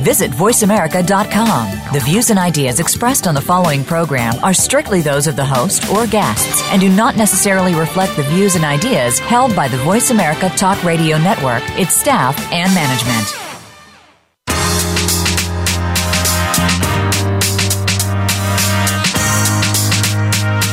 [0.00, 1.92] visit VoiceAmerica.com.
[1.92, 5.88] The views and ideas expressed on the following program are strictly those of the host
[5.90, 10.10] or guests and do not necessarily reflect the views and ideas held by the Voice
[10.10, 13.26] America Talk Radio Network, its staff, and management.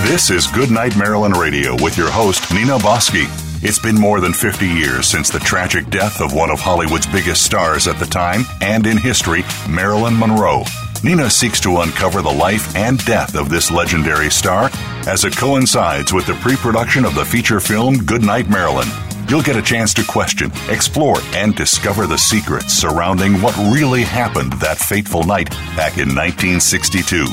[0.07, 3.25] This is Good Night Marilyn Radio with your host, Nina Boski.
[3.67, 7.43] It's been more than 50 years since the tragic death of one of Hollywood's biggest
[7.43, 10.61] stars at the time and in history, Marilyn Monroe.
[11.03, 14.69] Nina seeks to uncover the life and death of this legendary star
[15.07, 18.87] as it coincides with the pre production of the feature film Goodnight Marilyn.
[19.27, 24.53] You'll get a chance to question, explore, and discover the secrets surrounding what really happened
[24.53, 27.25] that fateful night back in 1962.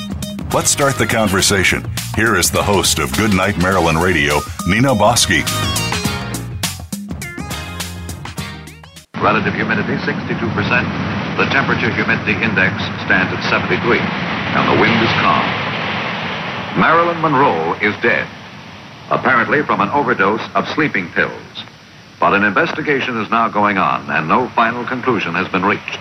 [0.54, 1.84] Let's start the conversation.
[2.16, 5.42] Here is the host of Goodnight Marilyn Radio, Nina Boski.
[9.22, 10.34] Relative humidity, 62%.
[11.38, 12.74] The temperature humidity index
[13.06, 15.46] stands at 73, and the wind is calm.
[16.74, 18.26] Marilyn Monroe is dead,
[19.10, 21.62] apparently from an overdose of sleeping pills.
[22.18, 26.00] But an investigation is now going on, and no final conclusion has been reached.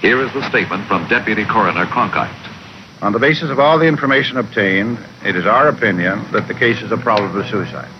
[0.00, 2.30] Here is the statement from Deputy Coroner Cronkite.
[3.02, 6.80] On the basis of all the information obtained, it is our opinion that the case
[6.80, 7.90] is a probable suicide.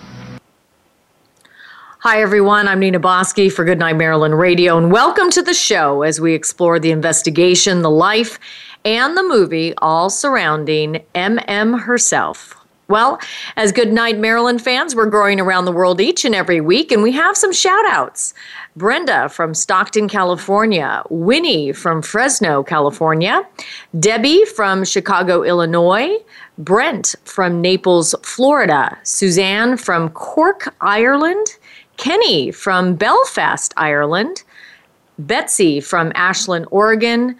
[2.03, 2.67] Hi, everyone.
[2.67, 6.77] I'm Nina Boski for Goodnight Marilyn Radio, and welcome to the show as we explore
[6.77, 8.41] the investigation, the life,
[8.83, 12.55] and the movie all surrounding MM herself.
[12.89, 13.19] Well,
[13.55, 17.13] as Goodnight Marilyn fans, we're growing around the world each and every week, and we
[17.13, 18.33] have some shout outs.
[18.75, 23.47] Brenda from Stockton, California, Winnie from Fresno, California,
[24.01, 26.17] Debbie from Chicago, Illinois,
[26.57, 31.55] Brent from Naples, Florida, Suzanne from Cork, Ireland,
[32.03, 34.43] Kenny from Belfast, Ireland,
[35.19, 37.33] Betsy from Ashland, Oregon,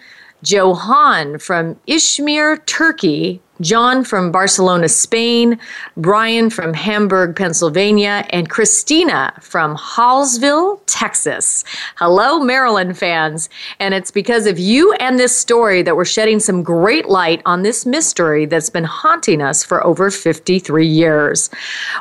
[0.44, 5.58] Johan from Izmir, Turkey, John from Barcelona, Spain,
[5.98, 11.64] Brian from Hamburg, Pennsylvania, and Christina from Hallsville, Texas.
[11.96, 13.50] Hello, Marilyn fans.
[13.80, 17.64] And it's because of you and this story that we're shedding some great light on
[17.64, 21.50] this mystery that's been haunting us for over 53 years.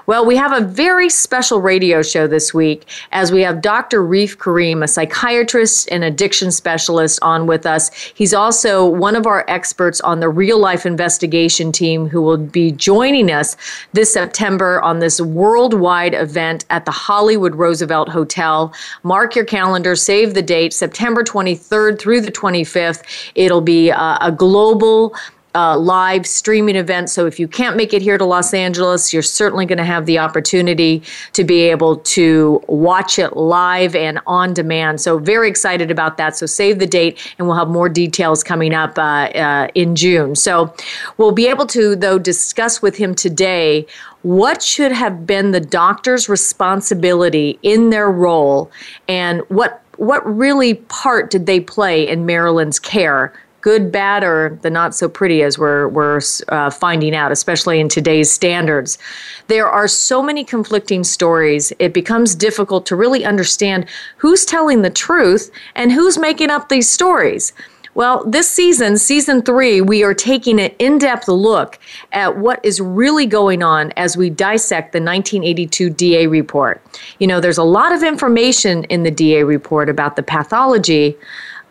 [0.07, 4.03] Well, we have a very special radio show this week as we have Dr.
[4.05, 7.91] Reef Karim, a psychiatrist and addiction specialist, on with us.
[8.15, 12.39] He's also one of our experts on the real life investigation education team who will
[12.39, 13.57] be joining us
[13.93, 18.73] this September on this worldwide event at the Hollywood Roosevelt Hotel.
[19.03, 23.03] Mark your calendar, save the date, September 23rd through the 25th.
[23.35, 25.15] It'll be uh, a global
[25.55, 27.11] uh, live streaming event.
[27.11, 30.07] So if you can't make it here to Los Angeles, you're certainly going to have
[30.07, 31.03] the opportunity
[31.35, 35.01] to be able to watch it live and on demand.
[35.01, 36.37] So very excited about that.
[36.37, 39.03] So save the date, and we'll have more details coming up uh,
[39.35, 40.35] uh, in June.
[40.37, 40.75] So
[41.19, 43.87] we'll be able to though discuss with him today
[44.23, 48.71] what should have been the doctor's responsibility in their role,
[49.09, 54.69] and what what really part did they play in Marilyn's care good, bad, or the
[54.71, 58.99] not so pretty as we're, we're uh, finding out, especially in today's standards.
[59.47, 63.87] There are so many conflicting stories, it becomes difficult to really understand
[64.19, 67.53] who's telling the truth and who's making up these stories.
[67.95, 71.79] Well, this season, season three, we are taking an in depth look
[72.13, 76.81] at what is really going on as we dissect the 1982 DA report.
[77.19, 81.15] You know, there's a lot of information in the DA report about the pathology,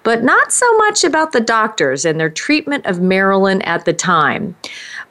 [0.04, 4.56] but not so much about the doctors and their treatment of Marilyn at the time.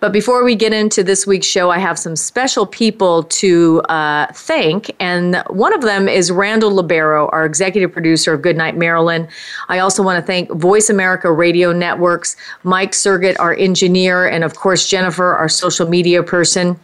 [0.00, 4.28] But before we get into this week's show, I have some special people to uh,
[4.32, 4.90] thank.
[4.98, 9.28] And one of them is Randall Libero, our executive producer of Goodnight Marilyn.
[9.68, 14.56] I also want to thank Voice America Radio Networks, Mike Surgit, our engineer, and of
[14.56, 16.80] course, Jennifer, our social media person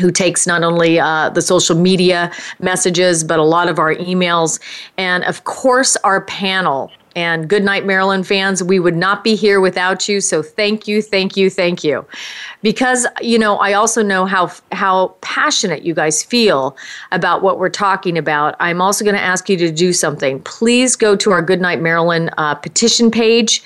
[0.00, 2.30] who takes not only uh, the social media
[2.60, 4.60] messages, but a lot of our emails.
[4.96, 8.62] And of course, our panel and good night, Marilyn fans.
[8.62, 10.20] We would not be here without you.
[10.20, 12.04] So thank you, thank you, thank you.
[12.62, 16.76] Because, you know, I also know how, how passionate you guys feel
[17.12, 18.56] about what we're talking about.
[18.60, 20.40] I'm also going to ask you to do something.
[20.42, 23.62] Please go to our Good Night Marilyn uh, petition page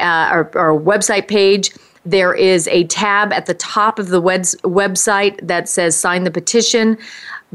[0.00, 1.70] uh, website page.
[2.04, 6.32] There is a tab at the top of the web- website that says sign the
[6.32, 6.98] petition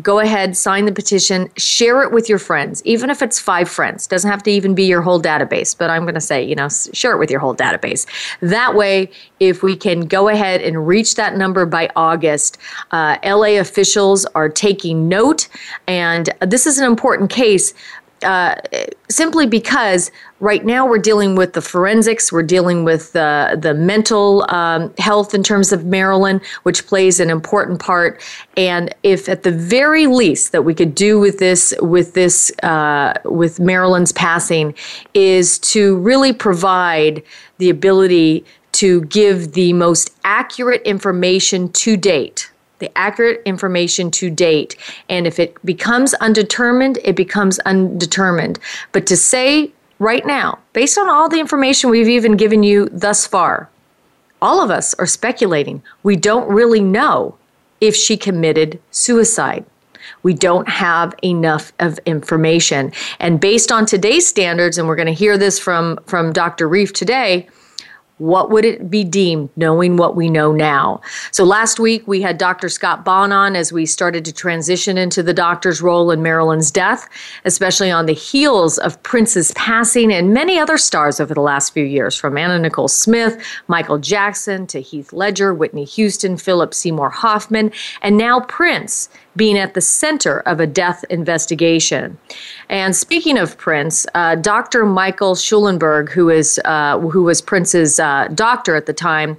[0.02, 4.06] go ahead, sign the petition, share it with your friends, even if it's five friends.
[4.06, 6.70] Doesn't have to even be your whole database, but I'm going to say, you know,
[6.94, 8.06] share it with your whole database.
[8.42, 9.10] That way,
[9.40, 12.58] if we can go ahead and reach that number by August,
[12.92, 15.48] uh, LA officials are taking note.
[15.88, 17.74] And this is an important case
[18.24, 18.56] uh,
[19.10, 24.46] simply because right now we're dealing with the forensics we're dealing with the, the mental
[24.50, 28.22] um, health in terms of marilyn which plays an important part
[28.56, 33.14] and if at the very least that we could do with this with this uh,
[33.26, 34.74] with marilyn's passing
[35.14, 37.24] is to really provide
[37.58, 44.76] the ability to give the most accurate information to date the accurate information to date.
[45.10, 48.60] And if it becomes undetermined, it becomes undetermined.
[48.92, 53.26] But to say right now, based on all the information we've even given you thus
[53.26, 53.70] far,
[54.42, 55.82] all of us are speculating.
[56.04, 57.38] We don't really know
[57.82, 59.66] if she committed suicide.
[60.24, 62.92] We don't have enough of information.
[63.20, 66.68] And based on today's standards, and we're going to hear this from, from Dr.
[66.70, 67.48] Reef today,
[68.18, 71.02] what would it be deemed knowing what we know now?
[71.32, 72.68] So last week we had Dr.
[72.68, 77.08] Scott Bonn on as we started to transition into the doctor's role in Marilyn's death,
[77.46, 81.86] especially on the heels of Prince's passing and many other stars over the last few
[81.86, 87.72] years, from Anna Nicole Smith, Michael Jackson to Heath Ledger, Whitney Houston, Philip Seymour Hoffman,
[88.02, 92.18] and now Prince being at the center of a death investigation.
[92.68, 94.84] And speaking of Prince, uh, Dr.
[94.86, 99.38] Michael Schulenberg, who is uh, who was Prince's uh, doctor at the time,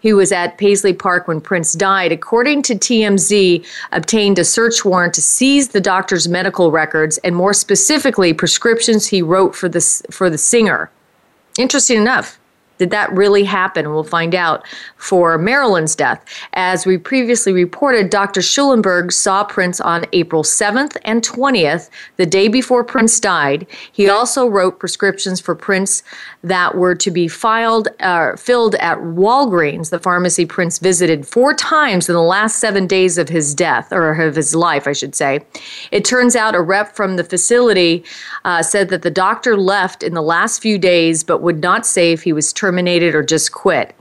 [0.00, 5.14] he was at Paisley Park when Prince died, according to TMZ, obtained a search warrant
[5.14, 10.28] to seize the doctor's medical records and more specifically prescriptions he wrote for the for
[10.28, 10.90] the singer.
[11.58, 12.38] Interesting enough.
[12.78, 13.90] Did that really happen?
[13.90, 14.64] We'll find out
[14.96, 16.22] for Marilyn's death.
[16.54, 18.42] As we previously reported, Dr.
[18.42, 23.66] Schulenberg saw Prince on April 7th and 20th, the day before Prince died.
[23.92, 26.02] He also wrote prescriptions for Prince
[26.46, 32.08] that were to be filed uh, filled at Walgreens, the pharmacy Prince visited four times
[32.08, 35.40] in the last seven days of his death or of his life, I should say.
[35.90, 38.04] It turns out a rep from the facility
[38.44, 42.12] uh, said that the doctor left in the last few days, but would not say
[42.12, 43.96] if he was terminated or just quit.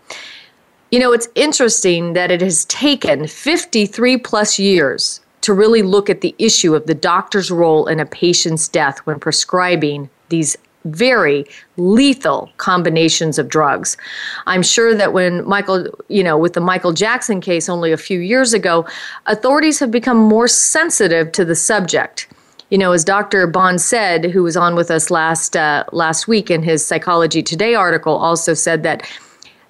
[0.92, 6.22] You know, it's interesting that it has taken 53 plus years to really look at
[6.22, 10.56] the issue of the doctor's role in a patient's death when prescribing these
[10.86, 11.46] very
[11.78, 13.98] lethal combinations of drugs.
[14.48, 18.20] I'm sure that when Michael, you know, with the Michael Jackson case only a few
[18.20, 18.88] years ago,
[19.26, 22.28] authorities have become more sensitive to the subject.
[22.70, 23.46] You know, as Dr.
[23.48, 27.76] Bonn said, who was on with us last uh, last week in his Psychology Today
[27.76, 29.04] article, also said that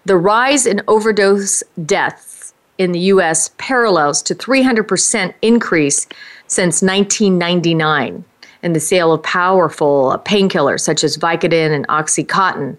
[0.06, 3.52] the rise in overdose deaths in the U.S.
[3.58, 6.08] parallels to 300% increase
[6.48, 8.24] since 1999
[8.66, 12.76] and the sale of powerful painkillers such as Vicodin and Oxycontin.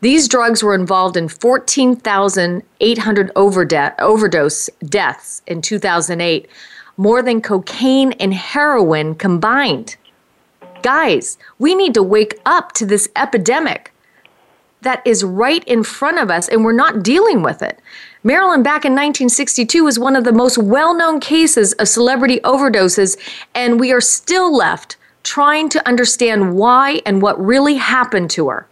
[0.00, 6.48] These drugs were involved in 14,800 overde- overdose deaths in 2008,
[6.96, 9.94] more than cocaine and heroin combined.
[10.82, 13.92] Guys, we need to wake up to this epidemic
[14.80, 17.78] that is right in front of us and we're not dealing with it.
[18.24, 23.16] Marilyn back in 1962 was one of the most well known cases of celebrity overdoses,
[23.54, 28.66] and we are still left trying to understand why and what really happened to her.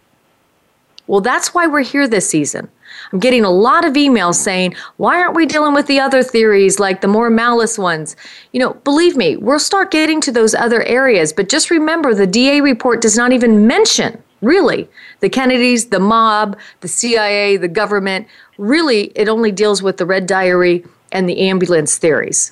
[1.07, 2.67] Well, that's why we're here this season.
[3.13, 6.79] I'm getting a lot of emails saying, why aren't we dealing with the other theories
[6.79, 8.15] like the more malice ones?
[8.51, 12.27] You know, believe me, we'll start getting to those other areas, but just remember the
[12.27, 14.89] DA report does not even mention, really,
[15.21, 18.27] the Kennedys, the mob, the CIA, the government.
[18.57, 22.51] Really, it only deals with the Red Diary and the ambulance theories.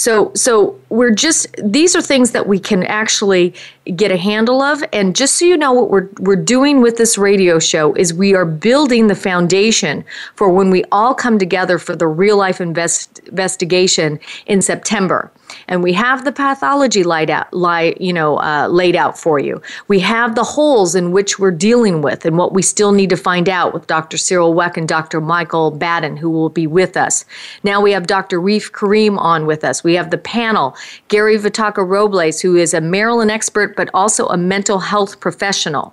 [0.00, 3.52] So so we're just these are things that we can actually
[3.96, 7.18] get a handle of and just so you know what we're we're doing with this
[7.18, 10.02] radio show is we are building the foundation
[10.36, 15.30] for when we all come together for the real life invest, investigation in September.
[15.66, 19.60] And we have the pathology laid out, lie, you know, uh, laid out for you.
[19.88, 23.16] We have the holes in which we're dealing with and what we still need to
[23.16, 24.16] find out with Dr.
[24.16, 25.20] Cyril Wecht and Dr.
[25.20, 27.24] Michael Baden, who will be with us.
[27.64, 28.40] Now we have Dr.
[28.40, 29.82] Reef Karim on with us.
[29.82, 30.76] We we have the panel,
[31.08, 35.92] Gary Vitacco Robles, who is a Marilyn expert but also a mental health professional.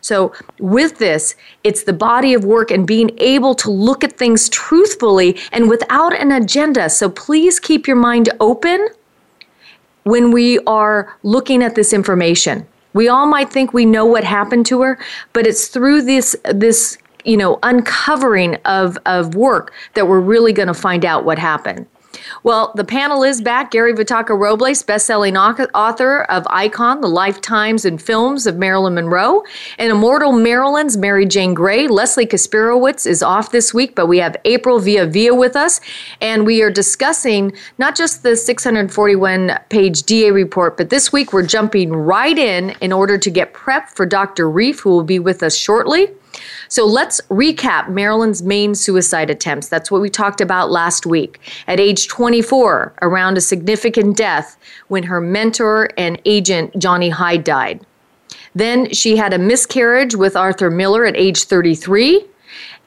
[0.00, 4.48] So, with this, it's the body of work and being able to look at things
[4.48, 6.88] truthfully and without an agenda.
[6.88, 8.88] So, please keep your mind open
[10.04, 12.66] when we are looking at this information.
[12.94, 14.98] We all might think we know what happened to her,
[15.34, 20.72] but it's through this this you know uncovering of of work that we're really going
[20.76, 21.86] to find out what happened.
[22.46, 23.72] Well, the panel is back.
[23.72, 29.42] Gary Vitacco Robles, best-selling author of Icon: The Lifetimes and Films of Marilyn Monroe,
[29.78, 31.88] and Immortal Marilyn's Marijane Gray.
[31.88, 35.80] Leslie Kasperowicz is off this week, but we have April VeVea with us,
[36.20, 41.90] and we are discussing not just the 641-page DA report, but this week we're jumping
[41.96, 44.48] right in in order to get prep for Dr.
[44.48, 46.10] Reef, who will be with us shortly.
[46.68, 49.68] So let's recap Marilyn's main suicide attempts.
[49.68, 51.38] That's what we talked about last week.
[51.68, 54.56] At age 24, around a significant death
[54.88, 57.80] when her mentor and agent, Johnny Hyde, died.
[58.54, 62.24] Then she had a miscarriage with Arthur Miller at age 33.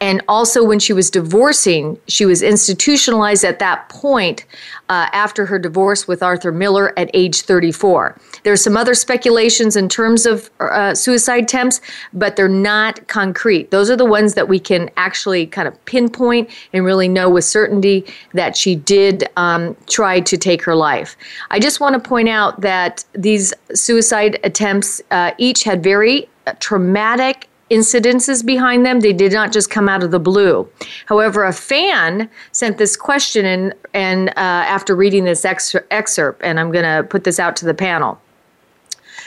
[0.01, 4.45] And also, when she was divorcing, she was institutionalized at that point
[4.87, 8.17] uh, after her divorce with Arthur Miller at age 34.
[8.43, 11.81] There's some other speculations in terms of uh, suicide attempts,
[12.13, 13.71] but they're not concrete.
[13.71, 17.43] Those are the ones that we can actually kind of pinpoint and really know with
[17.43, 21.17] certainty that she did um, try to take her life.
[21.51, 26.53] I just want to point out that these suicide attempts uh, each had very uh,
[26.61, 28.99] traumatic incidences behind them.
[28.99, 30.67] They did not just come out of the blue.
[31.05, 36.59] However, a fan sent this question in, and uh, after reading this ex- excerpt, and
[36.59, 38.19] I'm going to put this out to the panel.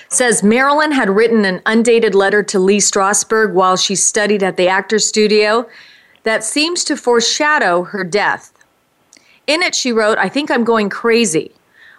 [0.08, 4.68] Says Marilyn had written an undated letter to Lee Strasberg while she studied at the
[4.68, 5.68] Actors Studio
[6.24, 8.52] that seems to foreshadow her death.
[9.46, 11.50] In it, she wrote, I think I'm going crazy.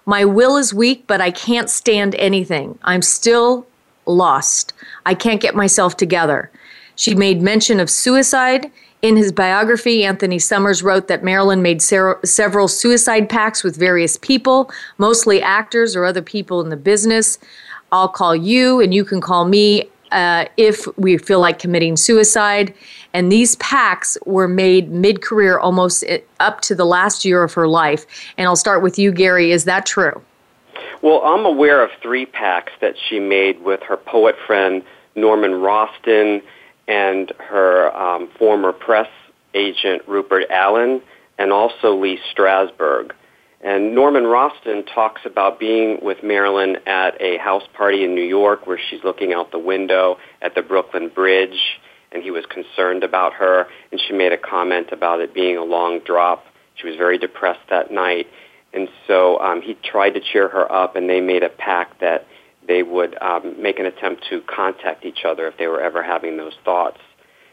[0.06, 2.78] My will is weak, but I can't stand anything.
[2.84, 3.66] I'm still
[4.06, 4.74] lost.
[5.06, 6.50] I can't get myself together.
[6.96, 8.72] She made mention of suicide.
[9.02, 14.16] In his biography, Anthony Summers wrote that Marilyn made ser- several suicide pacts with various
[14.18, 17.38] people, mostly actors or other people in the business.
[17.92, 22.74] I'll call you and you can call me uh, if we feel like committing suicide.
[23.14, 27.54] And these pacts were made mid career, almost uh, up to the last year of
[27.54, 28.06] her life.
[28.38, 29.52] And I'll start with you, Gary.
[29.52, 30.22] Is that true?
[31.02, 34.84] Well, I'm aware of three pacts that she made with her poet friend
[35.16, 36.42] Norman Rosten
[36.88, 39.10] and her um, former press
[39.54, 41.02] agent Rupert Allen
[41.38, 43.12] and also Lee Strasberg.
[43.62, 48.68] And Norman Rosten talks about being with Marilyn at a house party in New York
[48.68, 51.78] where she's looking out the window at the Brooklyn Bridge
[52.12, 55.64] and he was concerned about her and she made a comment about it being a
[55.64, 56.46] long drop.
[56.76, 58.28] She was very depressed that night.
[58.74, 62.28] And so um, he tried to cheer her up and they made a pact that
[62.68, 66.38] they would um, make an attempt to contact each other if they were ever having
[66.38, 66.98] those thoughts.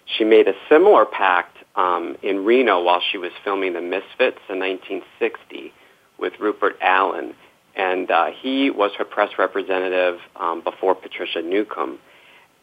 [0.06, 4.58] She made a similar pact um, in Reno while she was filming The Misfits in
[4.58, 5.72] 1960
[6.18, 7.34] with Rupert Allen,
[7.74, 11.98] and uh, he was her press representative um, before Patricia Newcomb.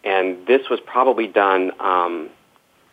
[0.03, 2.29] And this was probably done um,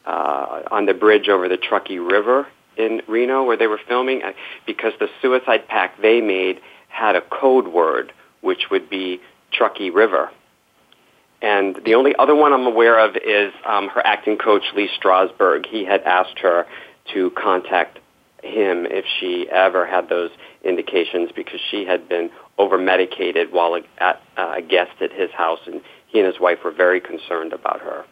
[0.06, 2.46] uh, on the bridge over the Truckee River
[2.76, 4.32] in Reno where they were filming uh,
[4.66, 9.20] because the suicide pact they made had a code word, which would be
[9.54, 10.30] Truckee River.
[11.40, 15.66] And the only other one I'm aware of is um, her acting coach, Lee Strasberg.
[15.66, 16.66] He had asked her
[17.12, 17.98] to contact
[18.42, 20.30] him if she ever had those
[20.62, 25.60] indications because she had been over medicated while at, uh, a guest at his house,
[25.66, 28.04] and he and his wife were very concerned about her.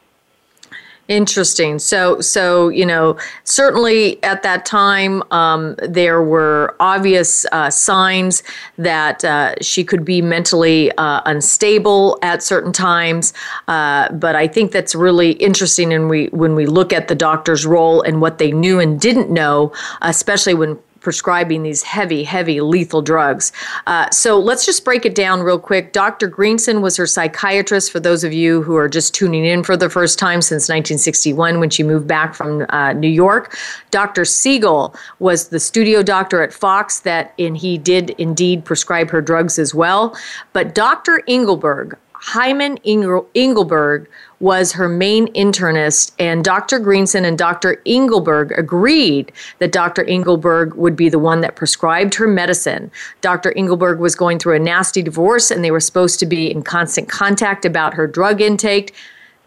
[1.12, 1.78] Interesting.
[1.78, 8.42] So, so you know, certainly at that time, um, there were obvious uh, signs
[8.78, 13.35] that uh, she could be mentally uh, unstable at certain times.
[13.69, 17.66] Uh, but I think that's really interesting, and we when we look at the doctor's
[17.66, 23.02] role and what they knew and didn't know, especially when prescribing these heavy, heavy lethal
[23.02, 23.52] drugs.
[23.87, 25.92] Uh, so let's just break it down real quick.
[25.92, 26.30] Dr.
[26.30, 29.90] Greenson was her psychiatrist, for those of you who are just tuning in for the
[29.90, 33.59] first time since 1961 when she moved back from uh, New York.
[33.90, 34.25] Dr.
[34.25, 39.59] Siegel was the studio doctor at Fox that, and he did indeed prescribe her drugs
[39.59, 40.16] as well.
[40.52, 41.23] But Dr.
[41.28, 44.09] Engelberg, Hyman Engel- Engelberg,
[44.43, 46.81] was her main internist, and Dr.
[46.81, 47.81] Greenson and Dr.
[47.87, 49.31] Engelberg agreed
[49.61, 50.03] that Dr.
[50.05, 52.91] Engelberg would be the one that prescribed her medicine.
[53.21, 53.53] Dr.
[53.57, 57.09] Engelberg was going through a nasty divorce, and they were supposed to be in constant
[57.09, 58.93] contact about her drug intake.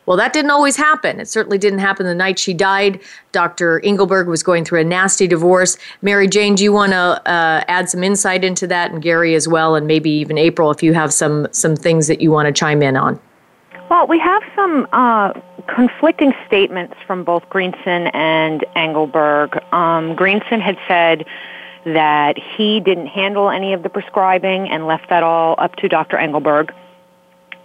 [0.06, 1.20] Well, that didn't always happen.
[1.20, 3.02] It certainly didn't happen the night she died.
[3.34, 3.82] Dr.
[3.84, 5.78] Engelberg was going through a nasty divorce.
[6.06, 9.76] Marijane, do you want to uh, add some insight into that, and Gary as well,
[9.76, 12.82] and maybe even April if you have some some things that you want to chime
[12.82, 13.20] in on?
[13.90, 15.34] Well, we have some uh,
[15.68, 19.58] conflicting statements from both Greenson and Engelberg.
[19.72, 21.26] Um, Greenson had said
[21.86, 26.18] that he didn't handle any of the prescribing and left that all up to Dr.
[26.18, 26.74] Engelberg.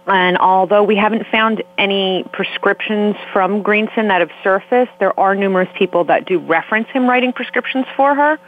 [0.05, 5.69] And although we haven't found any prescriptions from Greenson that have surfaced, there are numerous
[5.75, 8.39] people that do reference him writing prescriptions for her.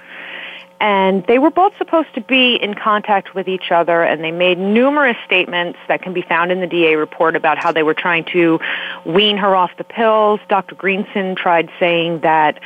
[0.80, 4.58] And they were both supposed to be in contact with each other, and they made
[4.58, 8.26] numerous statements that can be found in the DA report about how they were trying
[8.34, 8.60] to
[9.06, 10.40] wean her off the pills.
[10.50, 10.76] Dr.
[10.76, 12.60] Greenson tried saying that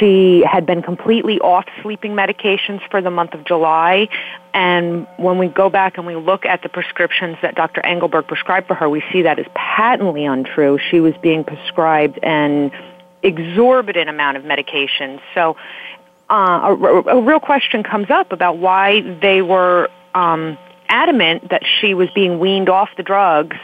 [0.00, 4.08] she had been completely off sleeping medications for the month of July.
[4.52, 7.80] And when we go back and we look at the prescriptions that Dr.
[7.86, 10.80] Engelberg prescribed for her, we see that is patently untrue.
[10.90, 12.72] She was being prescribed an
[13.22, 15.20] exorbitant amount of medications.
[15.34, 15.56] So
[16.30, 20.58] uh, a, a, real question comes up about why they were um,
[20.88, 23.56] adamant that she was being weaned off the drugs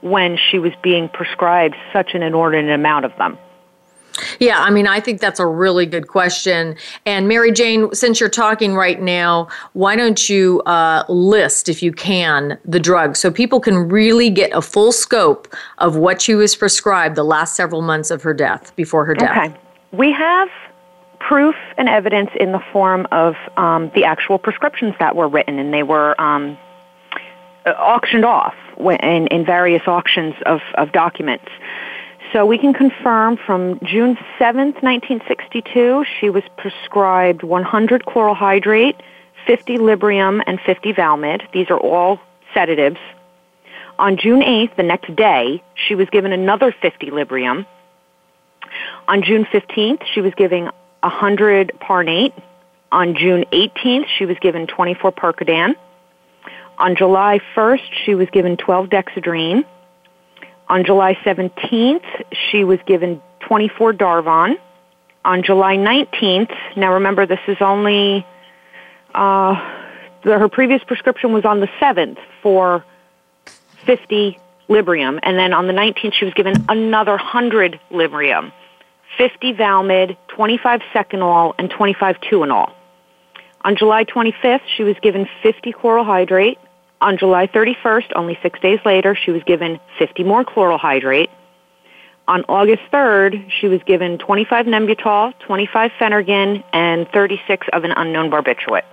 [0.00, 3.38] when she was being prescribed such an inordinate amount of them.
[4.40, 6.76] Yeah, I mean, I think that's a really good question.
[7.06, 12.58] And Marijane, since you're talking right now, why don't you uh, list, if you can,
[12.66, 17.16] the drugs so people can really get a full scope of what she was prescribed
[17.16, 19.30] the last several months of her death, before her death?
[19.50, 19.54] Okay.
[19.92, 20.48] We have
[21.32, 25.72] proof and evidence in the form of um, the actual prescriptions that were written, and
[25.72, 26.58] they were um,
[27.64, 31.46] uh, auctioned off in, in various auctions of, of documents.
[32.34, 38.96] So we can confirm from June 7th, 1962, she was prescribed 100 chloral hydrate,
[39.46, 41.44] 50 Librium, and 50 Valmid.
[41.54, 42.20] These are all
[42.52, 42.98] sedatives.
[43.98, 47.64] On June 8th, the next day, she was given another 50 Librium.
[49.08, 50.68] On June 15th, she was giving,
[51.02, 52.32] 100 Parnate.
[52.90, 55.74] On June 18th, she was given 24 Percodan.
[56.78, 59.64] On July 1st, she was given 12 Dexedrine.
[60.68, 62.02] On July 17th,
[62.50, 64.56] she was given 24 Darvon.
[65.24, 68.26] On July 19th, now remember this is only,
[69.14, 69.54] uh,
[70.22, 72.84] the, her previous prescription was on the 7th for
[73.84, 78.52] 50 Librium, and then on the 19th, she was given another 100 Librium.
[79.16, 82.72] 50 Valmid, 25 Seconal, and 25 Tuinal.
[83.64, 86.58] On July 25th, she was given 50 chloral hydrate.
[87.00, 91.30] On July 31st, only six days later, she was given 50 more chloral hydrate.
[92.28, 98.30] On August 3rd, she was given 25 Nembutal, 25 Phenergan, and 36 of an unknown
[98.30, 98.84] barbiturate.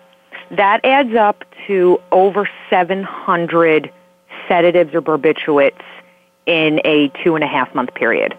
[0.51, 3.91] That adds up to over 700
[4.47, 5.83] sedatives or barbiturates
[6.47, 8.35] in a two and a half month period.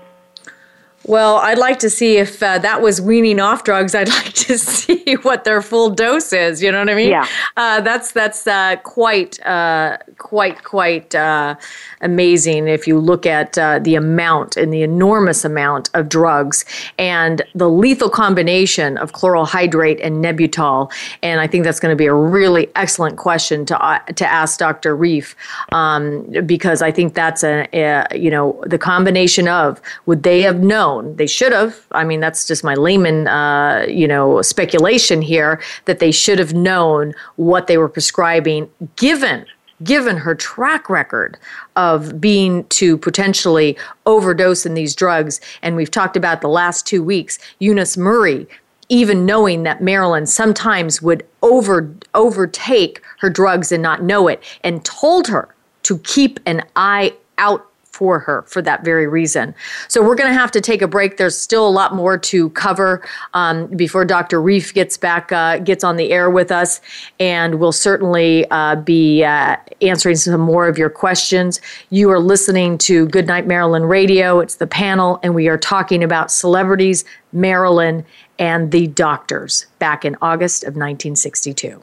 [1.07, 3.95] Well, I'd like to see if uh, that was weaning off drugs.
[3.95, 6.63] I'd like to see what their full dose is.
[6.63, 7.09] You know what I mean?
[7.11, 7.27] Yeah.
[7.57, 11.55] Uh, that's that's uh, quite uh, quite quite uh,
[12.03, 16.67] amazing if you look at uh, the amount and the enormous amount of drugs
[16.99, 20.93] and the lethal combination of chloral hydrate and nebutol.
[21.23, 24.95] And I think that's going to be a really excellent question to to ask Dr.
[24.95, 25.35] Reef
[25.73, 30.61] um, because I think that's a, a you know the combination of would they have
[30.61, 31.17] known known.
[31.17, 31.81] They should have.
[31.93, 36.55] I mean, that's just my layman, uh, you know, speculation here that they should have
[36.55, 39.45] known what they were prescribing, given
[39.83, 41.39] given her track record
[41.77, 43.75] of being to potentially
[44.05, 45.41] overdose in these drugs.
[45.63, 48.47] And we've talked about the last two weeks, Eunice Murray,
[48.91, 54.85] even knowing that Marilyn sometimes would over overtake her drugs and not know it, and
[54.85, 55.49] told her
[55.85, 57.65] to keep an eye out
[58.01, 59.55] for her for that very reason.
[59.89, 61.19] So we're going to have to take a break.
[61.19, 64.41] There's still a lot more to cover um, before Dr.
[64.41, 66.81] Reef gets back, uh, gets on the air with us,
[67.21, 71.61] and we'll certainly uh, be uh, answering some more of your questions.
[71.91, 74.41] You are listening to Goodnight Marilyn Radio.
[74.41, 78.07] It's the panel, and we are talking about celebrities, Marilyn,
[78.39, 81.83] and the doctors back in August of 1962.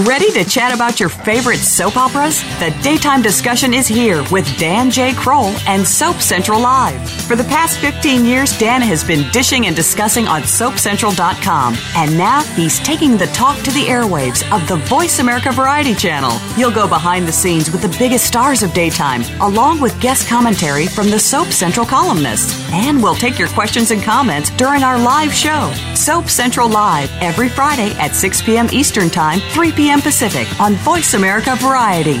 [0.00, 2.42] Ready to chat about your favorite soap operas?
[2.58, 5.14] The daytime discussion is here with Dan J.
[5.14, 7.08] Kroll and Soap Central Live.
[7.22, 11.78] For the past 15 years, Dan has been dishing and discussing on SoapCentral.com.
[11.96, 16.36] And now he's taking the talk to the airwaves of the Voice America Variety Channel.
[16.58, 20.88] You'll go behind the scenes with the biggest stars of daytime, along with guest commentary
[20.88, 22.62] from the Soap Central columnists.
[22.70, 25.72] And we'll take your questions and comments during our live show.
[25.94, 28.68] Soap Central Live, every Friday at 6 p.m.
[28.72, 30.00] Eastern Time, 3 p.m p.m.
[30.00, 32.20] Pacific on Voice America Variety.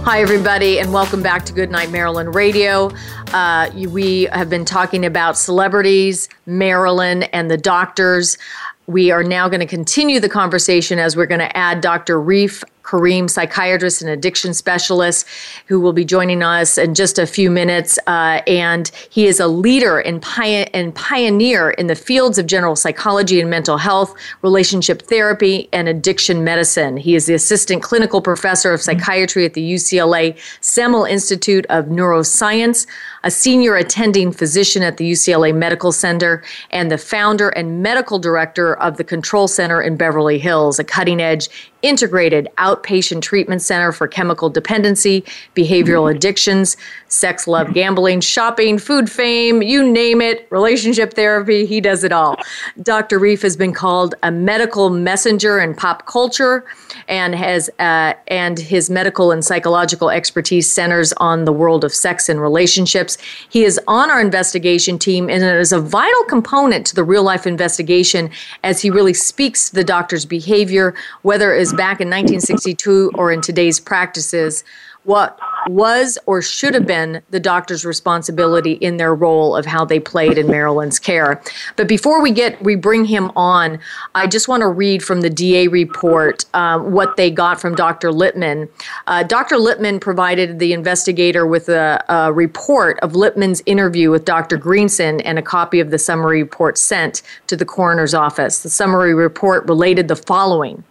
[0.03, 2.91] Hi, everybody, and welcome back to Goodnight Marilyn Radio.
[3.33, 8.39] Uh, we have been talking about celebrities, Marilyn, and the doctors.
[8.87, 12.19] We are now going to continue the conversation as we're going to add Dr.
[12.19, 15.25] Reef Karim, psychiatrist and addiction specialist,
[15.67, 17.99] who will be joining us in just a few minutes.
[18.07, 22.75] Uh, and he is a leader and, pio- and pioneer in the fields of general
[22.75, 26.97] psychology and mental health, relationship therapy, and addiction medicine.
[26.97, 32.87] He is the assistant clinical professor of psychiatry at the UCLA Semel Institute of Neuroscience,
[33.23, 38.73] a senior attending physician at the UCLA Medical Center, and the founder and medical director
[38.79, 41.49] of the Control Center in Beverly Hills, a cutting edge
[41.81, 45.23] integrated out outpatient treatment center for chemical dependency,
[45.55, 52.03] behavioral addictions, sex, love, gambling, shopping, food fame, you name it, relationship therapy, he does
[52.03, 52.37] it all.
[52.81, 53.19] Dr.
[53.19, 56.65] Reef has been called a medical messenger in pop culture
[57.09, 62.29] and has uh, and his medical and psychological expertise centers on the world of sex
[62.29, 63.17] and relationships.
[63.49, 67.47] He is on our investigation team and is a vital component to the real life
[67.47, 68.29] investigation
[68.63, 70.93] as he really speaks to the doctor's behavior,
[71.23, 74.63] whether it's back in 1962 or in today's practices
[75.05, 79.99] what was or should have been the doctor's responsibility in their role of how they
[79.99, 81.41] played in Marilyn's care.
[81.75, 83.79] But before we get we bring him on,
[84.15, 88.11] I just want to read from the DA report uh, what they got from Dr.
[88.11, 88.69] Lippman.
[89.07, 89.57] Uh, Dr.
[89.57, 94.57] Lippman provided the investigator with a, a report of Lippman's interview with Dr.
[94.57, 98.63] Greenson and a copy of the summary report sent to the coroner's office.
[98.63, 100.83] The summary report related the following.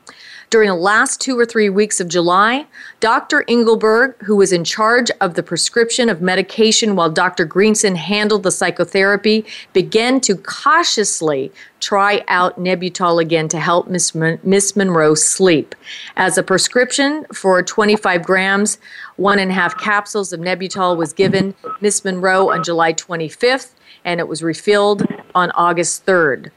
[0.50, 2.64] During the last two or three weeks of July,
[3.00, 3.44] Dr.
[3.48, 7.44] Engelberg, who was in charge of the prescription of medication while Dr.
[7.44, 14.38] Greenson handled the psychotherapy, began to cautiously try out Nebutol again to help Miss, Mon-
[14.74, 15.74] Monroe sleep.
[16.16, 18.78] As a prescription for 25 grams,
[19.16, 23.72] one and a half capsules of Nebutol was given Miss Monroe on July 25th,
[24.06, 26.50] and it was refilled on August 3rd.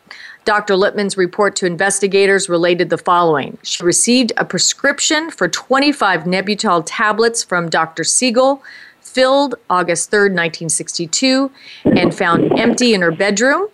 [0.44, 0.76] Dr.
[0.76, 7.44] Lippman's report to investigators related the following She received a prescription for 25 Nebutol tablets
[7.44, 8.04] from Dr.
[8.04, 8.64] Siegel,
[9.02, 11.52] filled August 3, 1962,
[11.86, 13.68] and found empty in her bedroom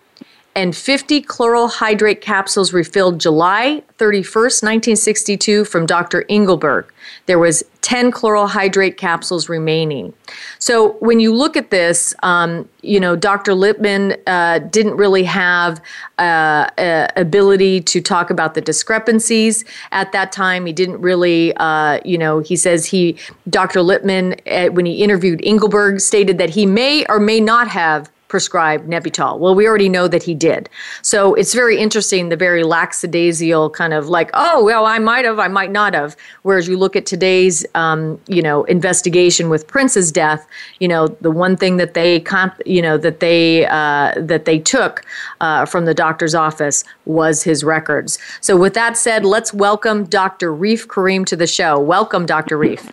[0.58, 6.24] and 50 chloral hydrate capsules refilled July 31st, 1962 from Dr.
[6.28, 6.92] Engelberg.
[7.26, 10.12] There was 10 chloral hydrate capsules remaining.
[10.58, 13.54] So when you look at this, um, you know, Dr.
[13.54, 15.80] Lippman uh, didn't really have
[16.18, 20.66] uh, uh, ability to talk about the discrepancies at that time.
[20.66, 23.16] He didn't really, uh, you know, he says he,
[23.48, 23.80] Dr.
[23.80, 28.86] Lippman, uh, when he interviewed Engelberg, stated that he may or may not have prescribe
[28.86, 29.38] Nebutol.
[29.38, 30.68] Well, we already know that he did.
[31.02, 35.38] So it's very interesting the very lackadaisical kind of like, oh, well, I might have,
[35.38, 36.16] I might not have.
[36.42, 40.46] Whereas you look at today's, um, you know, investigation with Prince's death,
[40.78, 44.58] you know, the one thing that they, comp- you know, that they uh, that they
[44.58, 45.04] took
[45.40, 48.18] uh, from the doctor's office was his records.
[48.40, 50.52] So with that said, let's welcome Dr.
[50.54, 51.78] Reef Karim to the show.
[51.78, 52.58] Welcome, Dr.
[52.58, 52.92] Reef.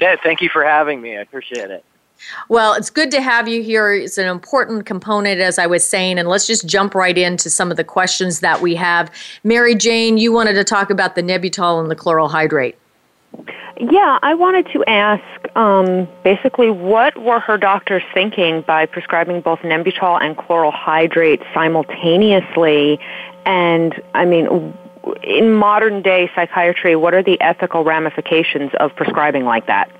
[0.00, 1.16] Yeah, thank you for having me.
[1.16, 1.84] I appreciate it.
[2.48, 3.92] Well, it's good to have you here.
[3.92, 6.18] It's an important component, as I was saying.
[6.18, 9.10] And let's just jump right into some of the questions that we have.
[9.44, 12.76] Marijane, you wanted to talk about the Nebutol and the chloral hydrate.
[13.80, 15.22] Yeah, I wanted to ask
[15.56, 22.98] um, basically what were her doctors thinking by prescribing both Nembutal and chloral hydrate simultaneously?
[23.44, 24.74] And I mean,
[25.22, 29.90] in modern day psychiatry, what are the ethical ramifications of prescribing like that?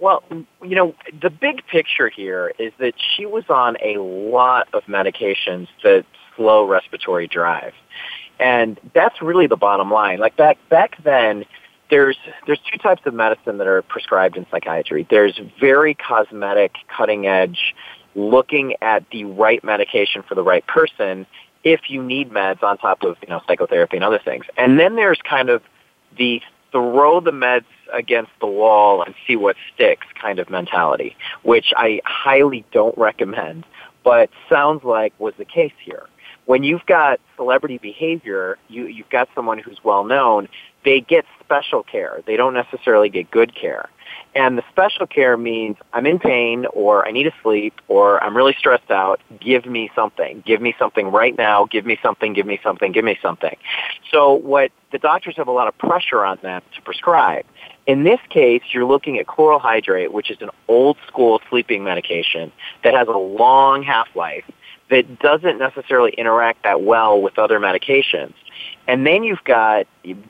[0.00, 0.22] Well,
[0.62, 5.68] you know, the big picture here is that she was on a lot of medications
[5.82, 6.04] that
[6.36, 7.74] slow respiratory drive.
[8.40, 10.18] And that's really the bottom line.
[10.18, 11.44] Like back back then,
[11.90, 15.06] there's there's two types of medicine that are prescribed in psychiatry.
[15.08, 17.74] There's very cosmetic, cutting edge,
[18.16, 21.26] looking at the right medication for the right person
[21.62, 24.44] if you need meds on top of, you know, psychotherapy and other things.
[24.58, 25.62] And then there's kind of
[26.18, 31.72] the throw the meds against the wall and see what sticks kind of mentality, which
[31.76, 33.66] I highly don't recommend,
[34.02, 36.06] but sounds like was the case here
[36.46, 40.48] when you've got celebrity behavior, you, you've got someone who's well known,
[40.84, 42.20] they get special care.
[42.26, 43.88] They don't necessarily get good care.
[44.34, 48.36] And the special care means I'm in pain or I need to sleep or I'm
[48.36, 49.20] really stressed out.
[49.40, 50.42] Give me something.
[50.44, 51.64] Give me something right now.
[51.66, 52.32] Give me something.
[52.32, 52.90] Give me something.
[52.92, 53.56] Give me something.
[54.10, 57.44] So what the doctors have a lot of pressure on them to prescribe.
[57.86, 62.50] In this case, you're looking at chloral hydrate, which is an old school sleeping medication
[62.82, 64.44] that has a long half-life
[64.90, 68.34] that doesn't necessarily interact that well with other medications.
[68.86, 69.86] And then you've got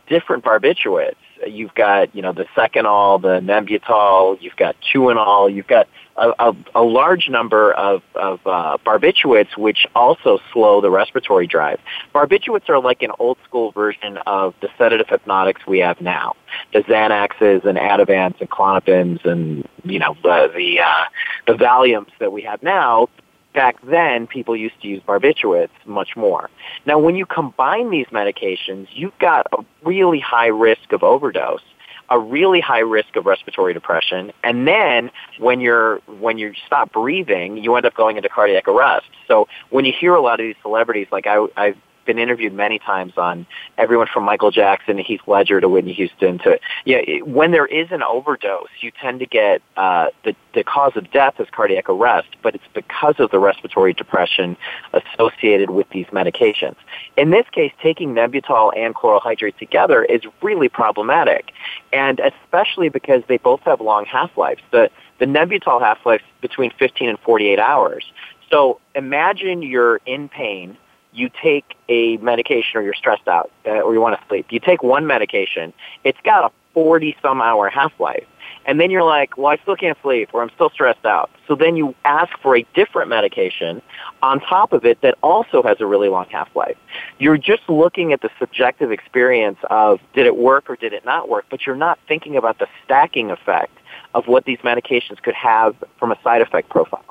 [0.07, 1.17] different barbiturates.
[1.47, 4.40] You've got, you know, the seconal, the Nembutal.
[4.40, 9.85] you've got tuinal, you've got a, a, a large number of, of uh, barbiturates which
[9.97, 11.81] also slow the respiratory drive.
[12.14, 16.35] Barbiturates are like an old school version of the sedative hypnotics we have now.
[16.73, 21.05] The Xanaxes and Ativans and Klonopins and, you know, the, the, uh,
[21.49, 23.09] the Valiums that we have now,
[23.55, 26.51] back then, people used to use barbiturates much more.
[26.85, 31.62] Now, when you combine these medications, you've got a really high risk of overdose
[32.11, 37.57] a really high risk of respiratory depression and then when you're when you stop breathing
[37.57, 40.55] you end up going into cardiac arrest so when you hear a lot of these
[40.62, 43.47] celebrities like i i been interviewed many times on
[43.79, 47.01] everyone from Michael Jackson to Heath Ledger to Whitney Houston to yeah.
[47.23, 51.35] when there is an overdose, you tend to get uh, the the cause of death
[51.40, 54.57] is cardiac arrest, but it's because of the respiratory depression
[54.93, 56.77] associated with these medications.
[57.17, 61.53] In this case, taking Nebutol and chloral hydrate together is really problematic,
[61.93, 64.62] and especially because they both have long half lives.
[64.71, 68.05] The the Nebutol half life between 15 and 48 hours.
[68.51, 70.77] So imagine you're in pain
[71.14, 74.46] you take a medication or you're stressed out uh, or you want to sleep.
[74.50, 75.72] You take one medication,
[76.03, 78.27] it's got a 40 some hour half life.
[78.66, 81.31] And then you're like, well, I still can't sleep or I'm still stressed out.
[81.46, 83.81] So then you ask for a different medication
[84.22, 86.79] on top of it that also has a really long half-life.
[87.18, 91.29] You're just looking at the subjective experience of did it work or did it not
[91.29, 93.77] work, but you're not thinking about the stacking effect
[94.14, 97.05] of what these medications could have from a side effect profile.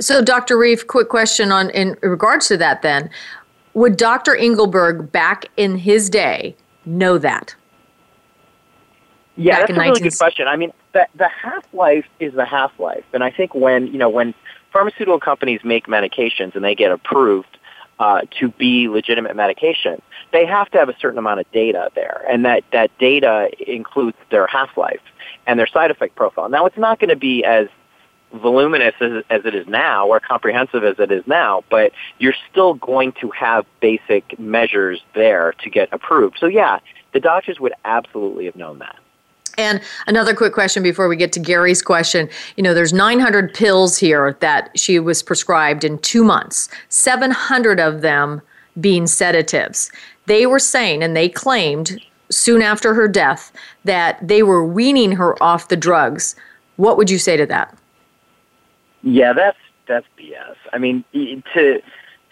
[0.00, 0.56] So, Dr.
[0.56, 2.82] Reef, quick question on in regards to that.
[2.82, 3.10] Then,
[3.74, 4.36] would Dr.
[4.36, 7.54] Engelberg back in his day know that?
[9.36, 10.46] Yeah, back that's a really good question.
[10.48, 13.98] I mean, the, the half life is the half life, and I think when you
[13.98, 14.34] know when
[14.72, 17.58] pharmaceutical companies make medications and they get approved
[17.98, 20.00] uh, to be legitimate medication,
[20.32, 24.16] they have to have a certain amount of data there, and that that data includes
[24.30, 25.00] their half life
[25.46, 26.48] and their side effect profile.
[26.48, 27.68] Now, it's not going to be as
[28.32, 32.74] voluminous as, as it is now or comprehensive as it is now, but you're still
[32.74, 36.38] going to have basic measures there to get approved.
[36.38, 36.78] So, yeah,
[37.12, 38.96] the doctors would absolutely have known that.
[39.58, 42.28] And another quick question before we get to Gary's question.
[42.56, 48.00] You know, there's 900 pills here that she was prescribed in two months, 700 of
[48.00, 48.40] them
[48.80, 49.92] being sedatives.
[50.24, 53.52] They were saying, and they claimed soon after her death,
[53.84, 56.34] that they were weaning her off the drugs.
[56.76, 57.76] What would you say to that?
[59.02, 60.54] Yeah, that's that's BS.
[60.72, 61.80] I mean, to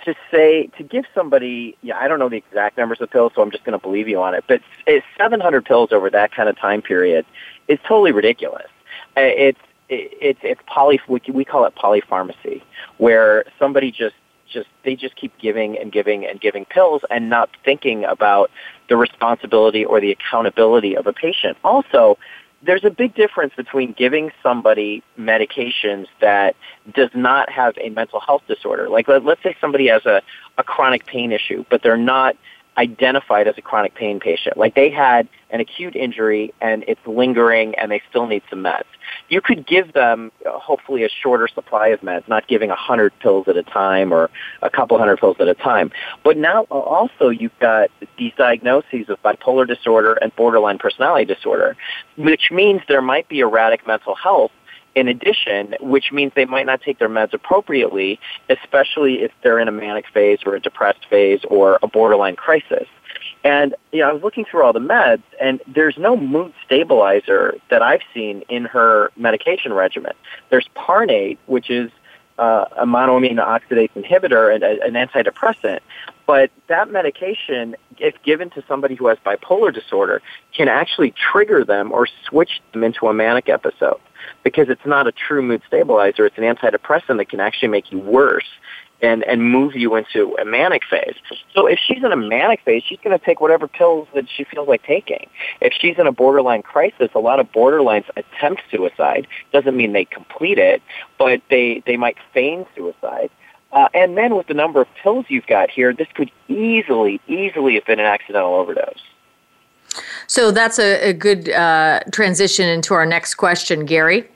[0.04, 3.42] to say to give somebody, yeah, I don't know the exact numbers of pills, so
[3.42, 4.44] I'm just going to believe you on it.
[4.46, 7.26] But it's eh, 700 pills over that kind of time period
[7.68, 8.70] is totally ridiculous.
[9.16, 12.62] Eh, it's it's it's poly we call it polypharmacy,
[12.98, 14.14] where somebody just
[14.48, 18.50] just they just keep giving and giving and giving pills and not thinking about
[18.88, 21.56] the responsibility or the accountability of a patient.
[21.64, 22.16] Also,
[22.62, 26.56] there's a big difference between giving somebody medications that
[26.94, 28.88] does not have a mental health disorder.
[28.88, 30.22] Like let, us say somebody has a,
[30.58, 32.36] a chronic pain issue, but they're not
[32.76, 34.56] identified as a chronic pain patient.
[34.56, 38.84] Like they had an acute injury and it's lingering and they still need some meds
[39.30, 43.16] you could give them uh, hopefully a shorter supply of meds, not giving a hundred
[43.20, 44.28] pills at a time or
[44.60, 45.90] a couple hundred pills at a time.
[46.22, 51.76] But now uh, also you've got these diagnoses of bipolar disorder and borderline personality disorder,
[52.16, 54.50] which means there might be erratic mental health
[54.96, 59.68] in addition, which means they might not take their meds appropriately, especially if they're in
[59.68, 62.88] a manic phase or a depressed phase or a borderline crisis.
[63.44, 67.54] And you know, I was looking through all the meds, and there's no mood stabilizer
[67.70, 70.12] that I've seen in her medication regimen.
[70.50, 71.90] There's Parnate, which is
[72.38, 75.80] uh, a monoamine oxidase inhibitor and a, uh, an antidepressant,
[76.26, 80.22] but that medication, if given to somebody who has bipolar disorder,
[80.54, 84.00] can actually trigger them or switch them into a manic episode
[84.44, 86.24] because it's not a true mood stabilizer.
[86.24, 88.44] It's an antidepressant that can actually make you worse
[89.02, 91.14] and and move you into a manic phase.
[91.54, 94.44] So if she's in a manic phase, she's going to take whatever pills that she
[94.44, 95.28] feels like taking.
[95.60, 99.26] If she's in a borderline crisis, a lot of borderlines attempt suicide.
[99.52, 100.82] Doesn't mean they complete it,
[101.18, 103.30] but they they might feign suicide.
[103.72, 107.74] Uh, and then with the number of pills you've got here, this could easily easily
[107.74, 109.00] have been an accidental overdose.
[110.28, 114.28] So that's a, a good uh, transition into our next question, Gary.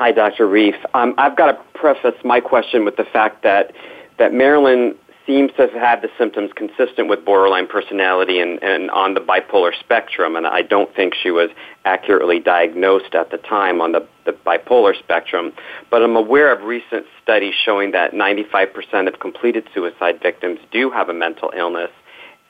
[0.00, 0.46] Hi, Dr.
[0.46, 0.76] Reef.
[0.94, 3.72] Um, I've got to preface my question with the fact that
[4.16, 4.94] that Marilyn
[5.26, 9.78] seems to have had the symptoms consistent with borderline personality and, and on the bipolar
[9.78, 11.50] spectrum, and I don't think she was
[11.84, 15.52] accurately diagnosed at the time on the, the bipolar spectrum.
[15.90, 21.10] But I'm aware of recent studies showing that 95% of completed suicide victims do have
[21.10, 21.90] a mental illness,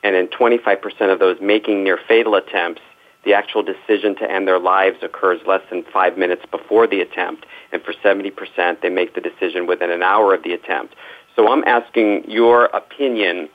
[0.05, 2.81] and in 25% of those making near fatal attempts,
[3.23, 7.45] the actual decision to end their lives occurs less than five minutes before the attempt,
[7.71, 10.95] and for 70%, they make the decision within an hour of the attempt.
[11.35, 13.47] So I'm asking your opinion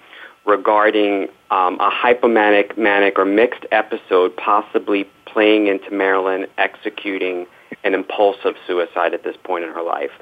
[0.44, 7.46] regarding um, a hypomanic, manic, or mixed episode possibly playing into Marilyn executing
[7.82, 10.12] an impulsive suicide at this point in her life.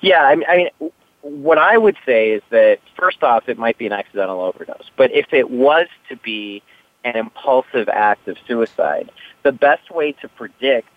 [0.00, 3.78] Yeah, I mean, I mean, what I would say is that first off, it might
[3.78, 6.60] be an accidental overdose, but if it was to be
[7.04, 9.10] an impulsive act of suicide.
[9.42, 10.88] The best way to predict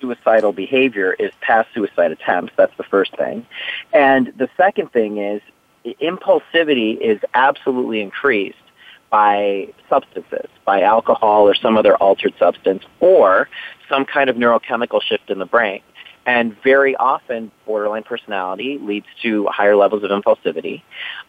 [0.00, 2.52] suicidal behavior is past suicide attempts.
[2.56, 3.46] That's the first thing.
[3.92, 5.40] And the second thing is
[5.84, 8.58] impulsivity is absolutely increased
[9.10, 13.48] by substances, by alcohol or some other altered substance or
[13.88, 15.82] some kind of neurochemical shift in the brain.
[16.24, 20.82] And very often borderline personality leads to higher levels of impulsivity.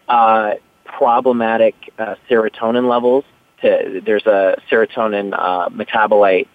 [0.07, 3.25] Uh, problematic uh, serotonin levels
[3.63, 6.47] to, there's a serotonin uh, metabolite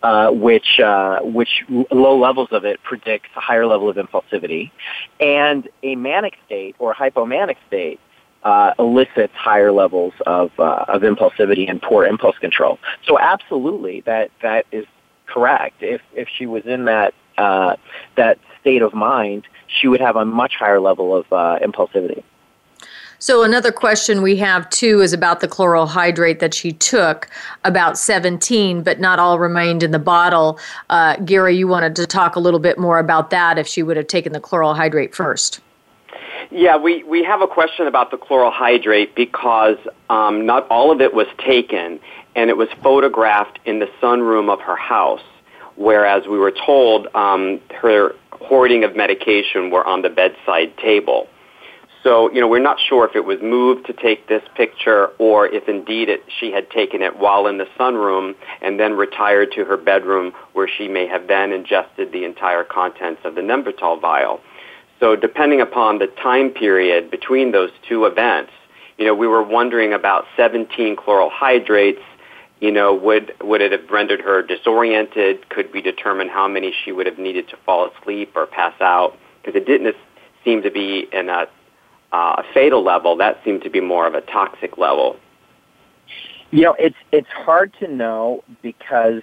[0.00, 4.70] uh, which uh, which low levels of it predicts a higher level of impulsivity,
[5.18, 7.98] and a manic state or hypomanic state
[8.44, 12.78] uh, elicits higher levels of uh, of impulsivity and poor impulse control.
[13.08, 14.86] So absolutely, that that is
[15.26, 15.78] correct.
[15.82, 17.74] If if she was in that uh,
[18.16, 22.22] that state of mind, she would have a much higher level of uh, impulsivity.
[23.20, 27.28] So another question we have too is about the chloral hydrate that she took,
[27.64, 30.60] about 17, but not all remained in the bottle.
[30.88, 33.96] Uh, Gary, you wanted to talk a little bit more about that if she would
[33.96, 35.58] have taken the chloral hydrate first.
[36.52, 39.78] Yeah, we, we have a question about the chloral hydrate because
[40.08, 41.98] um, not all of it was taken
[42.36, 45.20] and it was photographed in the sunroom of her house,
[45.74, 51.26] whereas we were told um, her hoarding of medication were on the bedside table.
[52.04, 55.46] So, you know, we're not sure if it was moved to take this picture or
[55.48, 59.64] if indeed it, she had taken it while in the sunroom and then retired to
[59.64, 64.40] her bedroom where she may have then ingested the entire contents of the Nembutal vial.
[65.00, 68.52] So depending upon the time period between those two events,
[68.96, 72.02] you know, we were wondering about 17 chloral hydrates.
[72.60, 75.48] You know, would, would it have rendered her disoriented?
[75.48, 79.16] Could we determine how many she would have needed to fall asleep or pass out?
[79.42, 79.94] Because it didn't
[80.44, 81.46] seem to be in a
[82.12, 83.16] uh, fatal level.
[83.16, 85.16] That seemed to be more of a toxic level.
[86.50, 89.22] You know, it's it's hard to know because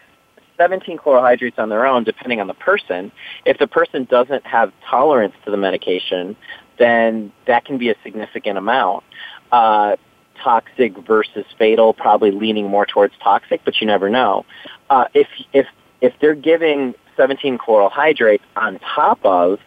[0.58, 3.12] 17 chloral hydrates on their own, depending on the person,
[3.46, 6.36] if the person doesn't have tolerance to the medication,
[6.78, 9.04] then that can be a significant amount.
[9.52, 9.96] Uh,
[10.44, 14.46] toxic versus fatal, probably leaning more towards toxic, but you never know.
[14.90, 15.66] Uh, if if
[16.02, 19.58] if they're giving 17 chloral hydrates on top of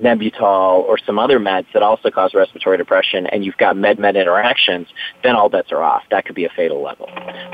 [0.00, 4.88] Nembutal or some other meds that also cause respiratory depression and you've got med-med interactions,
[5.22, 6.02] then all bets are off.
[6.10, 7.08] That could be a fatal level.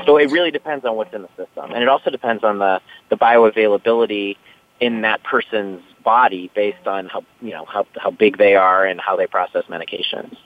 [0.05, 1.71] So it really depends on what's in the system.
[1.71, 4.37] And it also depends on the, the bioavailability
[4.79, 8.99] in that person's body based on how, you know, how, how big they are and
[8.99, 10.37] how they process medications.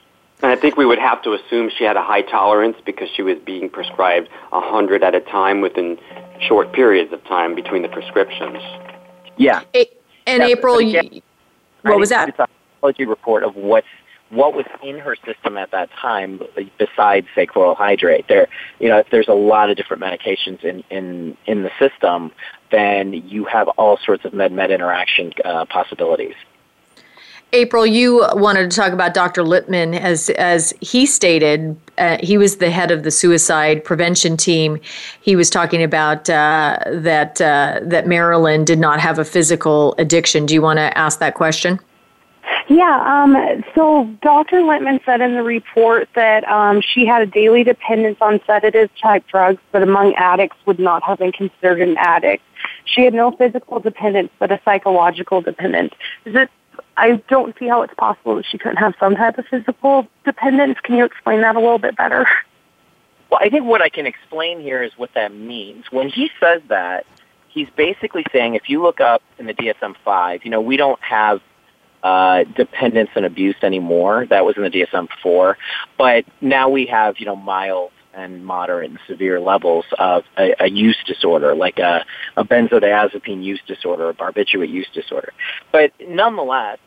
[0.42, 3.22] And I think we would have to assume she had a high tolerance because she
[3.22, 5.98] was being prescribed 100 at a time within
[6.40, 8.58] short periods of time between the prescriptions.
[9.36, 9.62] Yeah.
[9.72, 10.80] It, and April,
[11.82, 12.28] what was that?
[12.28, 13.86] It's pathology report of what's
[14.30, 16.40] what was in her system at that time
[16.78, 18.48] besides say chloral hydrate there
[18.80, 22.32] you know if there's a lot of different medications in in in the system
[22.70, 26.32] then you have all sorts of med med interaction uh, possibilities
[27.54, 29.42] April, you wanted to talk about Dr.
[29.42, 34.80] Litman as as he stated uh, he was the head of the suicide prevention team.
[35.20, 40.46] He was talking about uh, that uh, that Marilyn did not have a physical addiction.
[40.46, 41.78] Do you want to ask that question?
[42.68, 44.62] Yeah, um, so Dr.
[44.62, 49.26] Litman said in the report that um, she had a daily dependence on sedative type
[49.28, 52.42] drugs, but among addicts would not have been considered an addict.
[52.84, 55.92] She had no physical dependence, but a psychological dependence.
[56.24, 56.48] Is it
[56.96, 60.78] I don't see how it's possible that she couldn't have some type of physical dependence.
[60.82, 62.26] Can you explain that a little bit better?
[63.30, 65.86] Well, I think what I can explain here is what that means.
[65.90, 67.06] When he says that,
[67.48, 71.40] he's basically saying if you look up in the DSM-5, you know, we don't have
[72.02, 74.26] uh, dependence and abuse anymore.
[74.26, 75.54] That was in the DSM-4.
[75.96, 80.68] But now we have, you know, mild and moderate and severe levels of a, a
[80.70, 82.04] use disorder, like a,
[82.36, 85.32] a benzodiazepine use disorder, a barbiturate use disorder.
[85.70, 86.78] But nonetheless,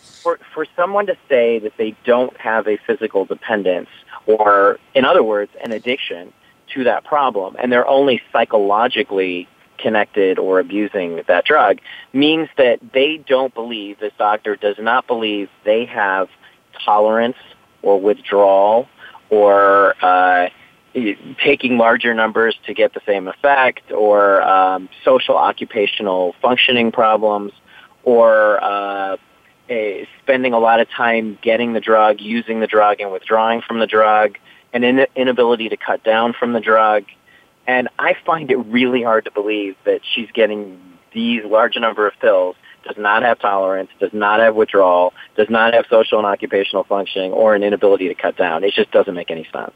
[0.00, 3.88] for, for someone to say that they don't have a physical dependence,
[4.26, 6.32] or in other words, an addiction
[6.74, 9.48] to that problem, and they're only psychologically
[9.78, 11.78] connected or abusing that drug,
[12.12, 16.28] means that they don't believe, this doctor does not believe they have
[16.84, 17.36] tolerance
[17.82, 18.88] or withdrawal
[19.32, 20.50] or uh,
[21.42, 27.50] taking larger numbers to get the same effect, or um, social occupational functioning problems,
[28.04, 29.16] or uh,
[29.70, 33.78] a, spending a lot of time getting the drug, using the drug, and withdrawing from
[33.78, 34.36] the drug,
[34.74, 37.04] and in, inability to cut down from the drug.
[37.66, 40.78] And I find it really hard to believe that she's getting
[41.14, 45.74] these large number of pills does not have tolerance, does not have withdrawal, does not
[45.74, 48.64] have social and occupational functioning, or an inability to cut down.
[48.64, 49.72] It just doesn't make any sense.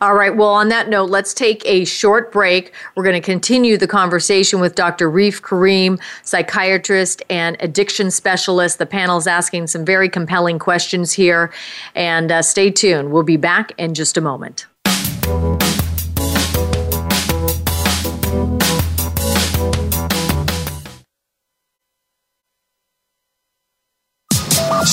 [0.00, 0.36] All right.
[0.36, 2.72] Well, on that note, let's take a short break.
[2.96, 5.08] We're going to continue the conversation with Dr.
[5.08, 8.78] Reef Karim, psychiatrist and addiction specialist.
[8.78, 11.52] The panel's asking some very compelling questions here.
[11.94, 13.12] And uh, stay tuned.
[13.12, 14.66] We'll be back in just a moment.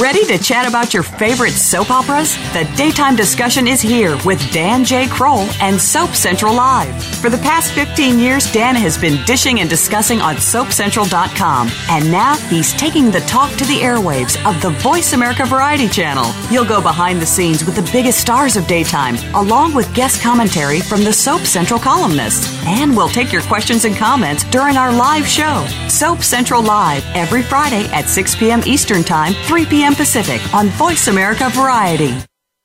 [0.00, 2.34] Ready to chat about your favorite soap operas?
[2.52, 5.06] The daytime discussion is here with Dan J.
[5.06, 7.00] Kroll and Soap Central Live.
[7.22, 12.34] For the past 15 years, Dan has been dishing and discussing on SoapCentral.com, and now
[12.48, 16.28] he's taking the talk to the airwaves of the Voice America Variety Channel.
[16.50, 20.80] You'll go behind the scenes with the biggest stars of daytime, along with guest commentary
[20.80, 25.24] from the Soap Central columnists, and we'll take your questions and comments during our live
[25.28, 28.60] show, Soap Central Live, every Friday at 6 p.m.
[28.66, 29.94] Eastern Time, 3 p.m p.m.
[29.94, 32.16] Pacific on Voice America Variety.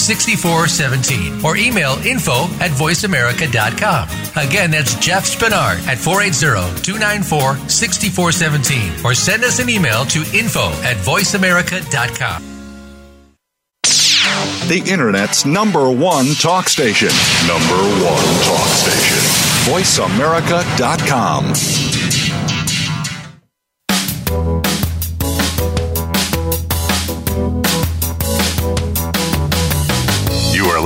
[0.00, 4.08] 6417 or email info at voiceamerica.com.
[4.48, 10.70] Again, that's Jeff Spinard at 480 294 6417 or send us an email to info
[10.82, 12.46] at voiceamerica.com.
[14.68, 17.08] The Internet's number one talk station.
[17.48, 19.18] Number one talk station.
[19.72, 21.54] VoiceAmerica.com.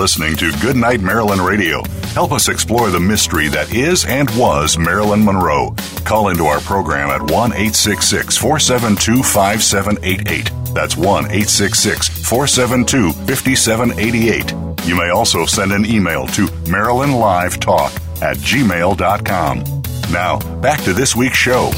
[0.04, 1.82] listening to Goodnight Marilyn Radio.
[2.12, 5.74] Help us explore the mystery that is and was Marilyn Monroe.
[6.04, 10.50] Call into our program at 1 866 472 5788.
[10.74, 14.86] That's 1 866 472 5788.
[14.86, 20.12] You may also send an email to Talk at gmail.com.
[20.12, 21.70] Now, back to this week's show.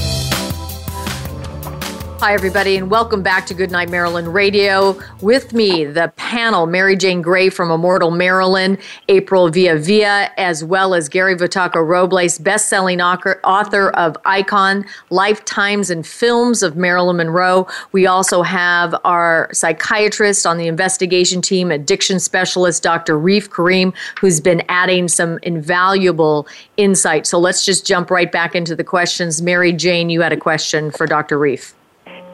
[2.20, 4.98] Hi, everybody, and welcome back to Goodnight Marilyn Radio.
[5.20, 8.78] With me, the panel Marijane Gray from Immortal Marilyn,
[9.10, 16.06] April VeVea, as well as Gary Vitacco Robles, best selling author of Icon, Lifetimes, and
[16.06, 17.66] Films of Marilyn Monroe.
[17.92, 23.18] We also have our psychiatrist on the investigation team, addiction specialist, Dr.
[23.18, 26.48] Reef Karim, who's been adding some invaluable
[26.78, 27.26] insight.
[27.26, 29.42] So let's just jump right back into the questions.
[29.42, 31.38] Marijane, you had a question for Dr.
[31.38, 31.74] Reef.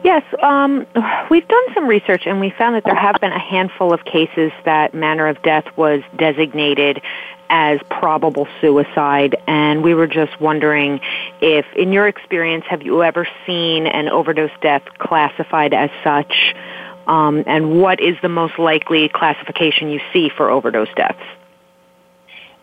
[0.03, 0.85] Yes, um,
[1.29, 4.51] we've done some research and we found that there have been a handful of cases
[4.65, 7.01] that manner of death was designated
[7.49, 10.99] as probable suicide and we were just wondering
[11.39, 16.53] if in your experience have you ever seen an overdose death classified as such
[17.07, 21.21] um, and what is the most likely classification you see for overdose deaths?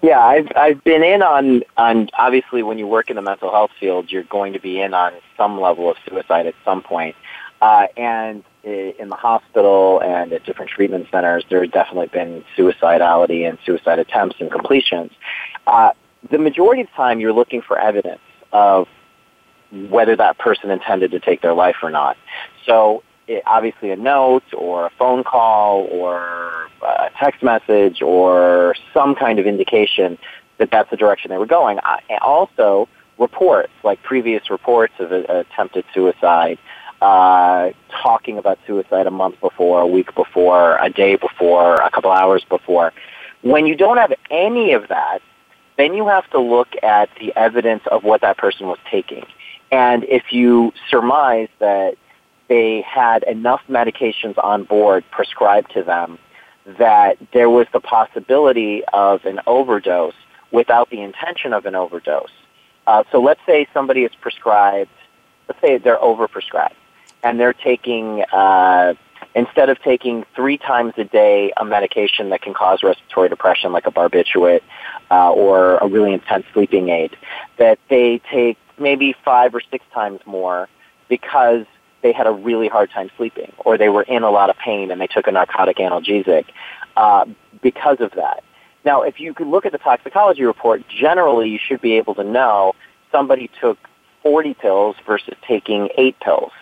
[0.02, 3.70] Yeah, I've I've been in on on obviously when you work in the mental health
[3.78, 7.16] field, you're going to be in on some level of suicide at some point.
[7.60, 13.58] Uh, and in the hospital and at different treatment centers, there's definitely been suicidality and
[13.66, 15.12] suicide attempts and completions.
[15.66, 15.90] Uh,
[16.30, 18.20] the majority of the time, you're looking for evidence
[18.52, 18.88] of
[19.88, 22.16] whether that person intended to take their life or not.
[22.66, 29.14] So it, obviously a note or a phone call or a text message or some
[29.14, 30.18] kind of indication
[30.58, 31.78] that that's the direction they were going.
[31.82, 32.88] I, also,
[33.18, 36.58] reports, like previous reports of a, attempted suicide
[37.00, 37.70] uh,
[38.02, 42.44] talking about suicide a month before, a week before, a day before, a couple hours
[42.44, 42.92] before.
[43.40, 45.22] When you don't have any of that,
[45.78, 49.24] then you have to look at the evidence of what that person was taking.
[49.72, 51.96] And if you surmise that
[52.48, 56.18] they had enough medications on board prescribed to them
[56.66, 60.12] that there was the possibility of an overdose
[60.50, 62.30] without the intention of an overdose.
[62.86, 64.90] Uh, so let's say somebody is prescribed,
[65.48, 66.74] let's say they're overprescribed
[67.22, 68.94] and they're taking uh,
[69.34, 73.86] instead of taking three times a day a medication that can cause respiratory depression, like
[73.86, 74.62] a barbiturate
[75.10, 77.16] uh, or a really intense sleeping aid,
[77.58, 80.68] that they take maybe five or six times more
[81.08, 81.66] because
[82.02, 84.90] they had a really hard time sleeping or they were in a lot of pain
[84.90, 86.46] and they took a narcotic analgesic
[86.96, 87.26] uh,
[87.60, 88.42] because of that.
[88.84, 92.24] Now, if you could look at the toxicology report, generally you should be able to
[92.24, 92.72] know
[93.12, 93.76] somebody took
[94.22, 96.52] 40 pills versus taking eight pills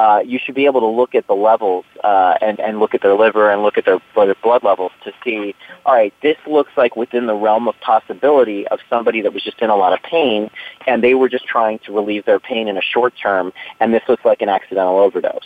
[0.00, 3.02] uh, you should be able to look at the levels uh, and, and look at
[3.02, 6.70] their liver and look at their, their blood levels to see, all right, this looks
[6.74, 10.02] like within the realm of possibility of somebody that was just in a lot of
[10.02, 10.48] pain
[10.86, 14.00] and they were just trying to relieve their pain in a short term and this
[14.08, 15.44] looks like an accidental overdose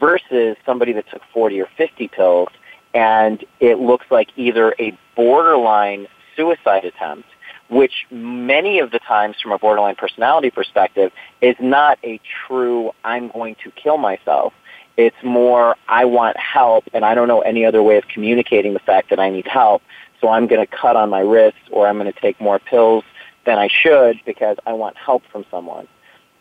[0.00, 2.48] versus somebody that took 40 or 50 pills
[2.94, 7.28] and it looks like either a borderline suicide attempt
[7.70, 13.28] which many of the times from a borderline personality perspective is not a true I'm
[13.28, 14.52] going to kill myself.
[14.96, 18.80] It's more I want help and I don't know any other way of communicating the
[18.80, 19.82] fact that I need help,
[20.20, 23.04] so I'm going to cut on my wrists or I'm going to take more pills
[23.46, 25.86] than I should because I want help from someone.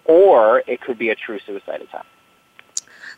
[0.05, 2.07] Or it could be a true suicide attempt.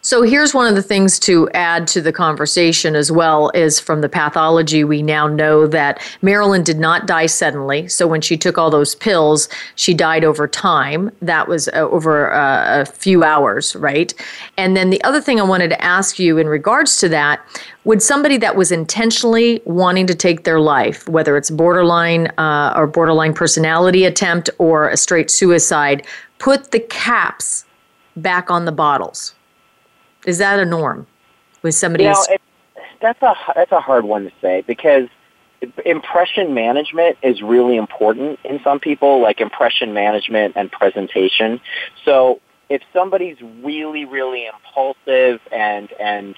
[0.03, 4.01] So here's one of the things to add to the conversation as well is from
[4.01, 7.87] the pathology we now know that Marilyn did not die suddenly.
[7.87, 11.11] So when she took all those pills, she died over time.
[11.21, 14.11] That was uh, over uh, a few hours, right?
[14.57, 17.39] And then the other thing I wanted to ask you in regards to that
[17.83, 22.87] would somebody that was intentionally wanting to take their life, whether it's borderline uh, or
[22.87, 26.07] borderline personality attempt or a straight suicide,
[26.39, 27.65] put the caps
[28.17, 29.35] back on the bottles?
[30.25, 31.07] Is that a norm
[31.61, 32.03] with somebody?
[32.05, 32.25] You know,
[33.01, 35.07] that's a that's a hard one to say because
[35.85, 41.59] impression management is really important in some people, like impression management and presentation.
[42.05, 46.35] So if somebody's really really impulsive and and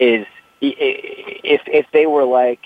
[0.00, 0.26] is
[0.60, 2.60] if if they were like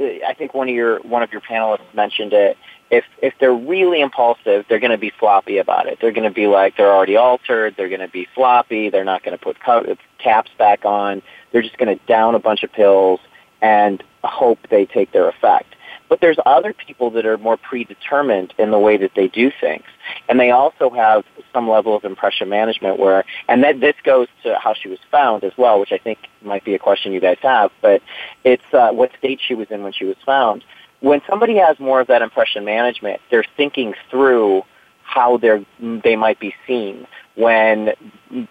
[0.00, 2.56] I think one of your one of your panelists mentioned it
[2.90, 5.98] if if they're really impulsive, they're going to be sloppy about it.
[6.00, 7.74] They're going to be like they're already altered.
[7.76, 8.90] They're going to be sloppy.
[8.90, 11.22] They're not going to put co- caps back on.
[11.52, 13.20] They're just going to down a bunch of pills
[13.60, 15.74] and hope they take their effect.
[16.10, 19.84] But there's other people that are more predetermined in the way that they do things,
[20.26, 22.98] and they also have some level of impression management.
[22.98, 26.18] Where and then this goes to how she was found as well, which I think
[26.40, 27.70] might be a question you guys have.
[27.82, 28.02] But
[28.44, 30.64] it's uh, what state she was in when she was found
[31.00, 34.62] when somebody has more of that impression management, they're thinking through
[35.02, 37.92] how they're they might be seen when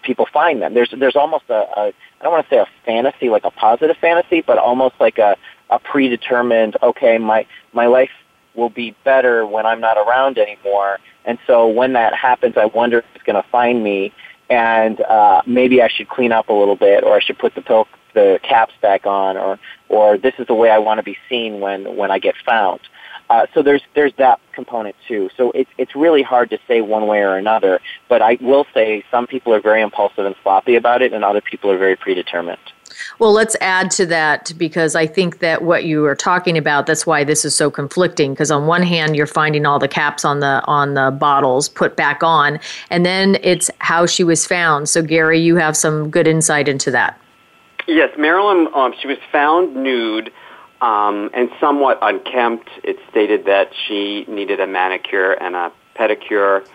[0.02, 0.74] people find them.
[0.74, 1.92] There's there's almost a a I
[2.22, 5.36] don't want to say a fantasy like a positive fantasy, but almost like a
[5.70, 8.10] a predetermined okay my my life
[8.54, 10.98] will be better when I'm not around anymore.
[11.24, 14.12] And so when that happens, I wonder if it's going to find me.
[14.50, 17.60] And uh, maybe I should clean up a little bit, or I should put the
[17.60, 17.86] pill
[18.18, 19.58] the caps back on, or
[19.88, 22.80] or this is the way I want to be seen when when I get found.
[23.30, 25.30] Uh, so there's there's that component too.
[25.36, 27.80] So it's it's really hard to say one way or another.
[28.08, 31.40] But I will say some people are very impulsive and sloppy about it, and other
[31.40, 32.64] people are very predetermined.
[33.20, 37.06] Well, let's add to that because I think that what you are talking about that's
[37.06, 40.40] why this is so conflicting because on one hand you're finding all the caps on
[40.40, 42.58] the on the bottles put back on
[42.90, 44.88] and then it's how she was found.
[44.88, 47.20] So Gary, you have some good insight into that.
[47.88, 50.30] Yes, Marilyn, um, she was found nude
[50.82, 52.68] um, and somewhat unkempt.
[52.84, 56.66] It stated that she needed a manicure and a pedicure.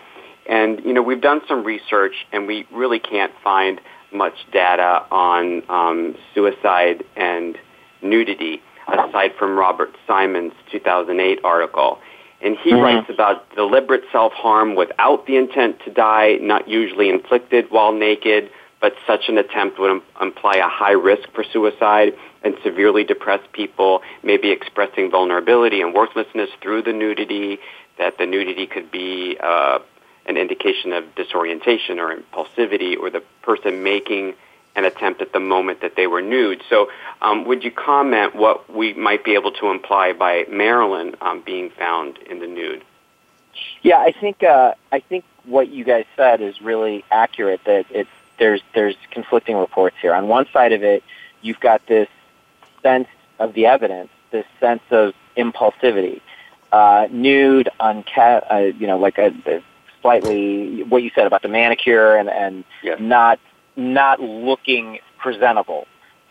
[0.46, 3.80] And, you know, we've done some research and we really can't find
[4.12, 7.56] much data on um, suicide and
[8.02, 12.00] nudity aside from Robert Simon's 2008 article.
[12.42, 12.82] And he mm-hmm.
[12.82, 18.50] writes about deliberate self harm without the intent to die, not usually inflicted while naked
[18.84, 22.12] but such an attempt would imply a high risk for suicide,
[22.42, 27.58] and severely depressed people may be expressing vulnerability and worthlessness through the nudity,
[27.96, 29.78] that the nudity could be uh,
[30.26, 34.34] an indication of disorientation or impulsivity, or the person making
[34.76, 36.62] an attempt at the moment that they were nude.
[36.68, 36.90] So,
[37.22, 41.70] um, would you comment what we might be able to imply by Marilyn um, being
[41.70, 42.84] found in the nude?
[43.80, 47.62] Yeah, I think uh, I think what you guys said is really accurate.
[47.64, 50.14] That it's there's there's conflicting reports here.
[50.14, 51.02] On one side of it,
[51.42, 52.08] you've got this
[52.82, 53.08] sense
[53.38, 56.20] of the evidence, this sense of impulsivity,
[56.72, 59.62] uh, nude, unca- uh, you know, like a, a
[60.02, 62.64] slightly what you said about the manicure and and
[63.00, 63.38] not
[63.76, 65.86] not looking presentable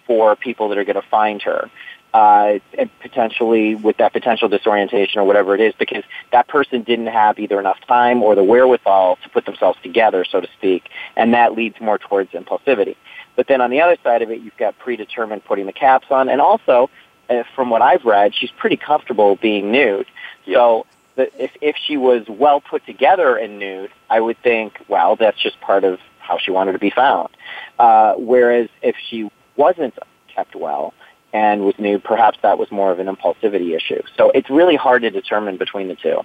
[0.05, 1.69] for people that are going to find her
[2.13, 7.07] uh, and potentially with that potential disorientation or whatever it is, because that person didn't
[7.07, 11.33] have either enough time or the wherewithal to put themselves together, so to speak, and
[11.33, 12.95] that leads more towards impulsivity.
[13.35, 16.29] But then on the other side of it, you've got predetermined putting the caps on,
[16.29, 16.89] and also,
[17.29, 20.05] uh, from what I've read, she's pretty comfortable being nude.
[20.45, 20.85] So
[21.15, 25.39] the, if if she was well put together and nude, I would think, well, that's
[25.41, 27.29] just part of how she wanted to be found.
[27.79, 29.97] Uh, whereas if she wasn't
[30.27, 30.93] kept well,
[31.33, 34.01] and was new, perhaps that was more of an impulsivity issue.
[34.15, 36.21] So it's really hard to determine between the two.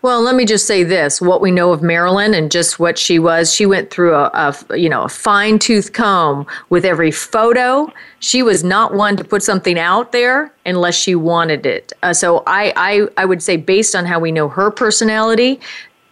[0.00, 3.18] Well, let me just say this: what we know of Marilyn and just what she
[3.18, 4.30] was, she went through a,
[4.70, 7.92] a you know a fine tooth comb with every photo.
[8.20, 11.92] She was not one to put something out there unless she wanted it.
[12.02, 15.60] Uh, so I, I I would say based on how we know her personality,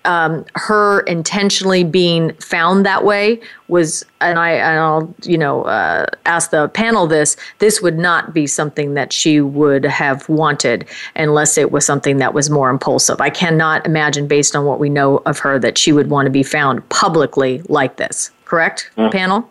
[0.05, 6.07] um, her intentionally being found that way was, and I and I'll you know uh,
[6.27, 7.37] ask the panel this.
[7.59, 10.87] This would not be something that she would have wanted
[11.17, 13.21] unless it was something that was more impulsive.
[13.21, 16.31] I cannot imagine, based on what we know of her, that she would want to
[16.31, 18.31] be found publicly like this.
[18.47, 19.13] Correct, mm.
[19.13, 19.49] panel.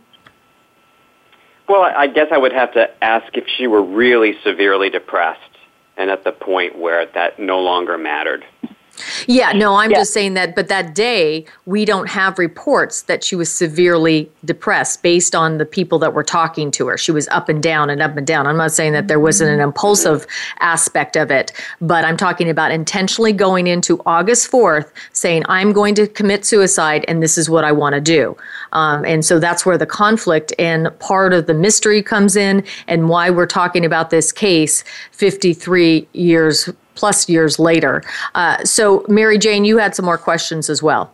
[1.67, 5.39] Well, I guess I would have to ask if she were really severely depressed
[5.97, 8.43] and at the point where that no longer mattered.
[9.27, 9.99] Yeah, no, I'm yeah.
[9.99, 10.55] just saying that.
[10.55, 15.65] But that day, we don't have reports that she was severely depressed based on the
[15.65, 16.97] people that were talking to her.
[16.97, 18.47] She was up and down and up and down.
[18.47, 20.25] I'm not saying that there wasn't an impulsive
[20.59, 25.95] aspect of it, but I'm talking about intentionally going into August 4th saying, I'm going
[25.95, 28.37] to commit suicide and this is what I want to do.
[28.73, 33.09] Um, and so that's where the conflict and part of the mystery comes in and
[33.09, 36.69] why we're talking about this case 53 years
[36.99, 38.03] plus years later.
[38.35, 41.11] Uh, so, Marijane, you had some more questions as well.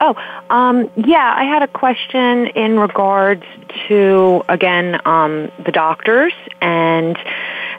[0.00, 0.16] Oh,
[0.50, 3.44] um, yeah, I had a question in regards
[3.86, 7.16] to, again, um, the doctors and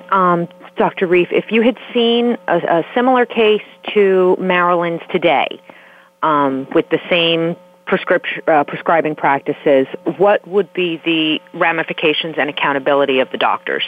[0.09, 0.47] um,
[0.77, 1.05] Dr.
[1.05, 3.61] Reef, if you had seen a, a similar case
[3.93, 5.49] to Marilyn's today
[6.23, 7.57] um, with the same
[8.47, 9.85] uh, prescribing practices,
[10.17, 13.83] what would be the ramifications and accountability of the doctors?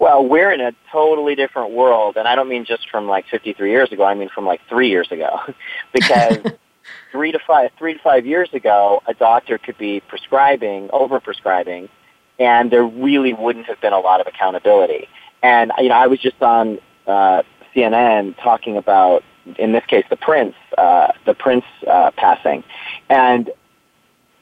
[0.00, 3.70] Well, we're in a totally different world, and I don't mean just from like 53
[3.70, 4.02] years ago.
[4.02, 5.38] I mean from like three years ago,
[5.92, 6.38] because
[7.12, 11.90] three to five three to five years ago, a doctor could be prescribing over prescribing,
[12.38, 15.06] and there really wouldn't have been a lot of accountability.
[15.42, 17.42] And you know, I was just on uh,
[17.76, 19.22] CNN talking about,
[19.58, 22.64] in this case, the prince, uh, the prince uh, passing,
[23.10, 23.50] and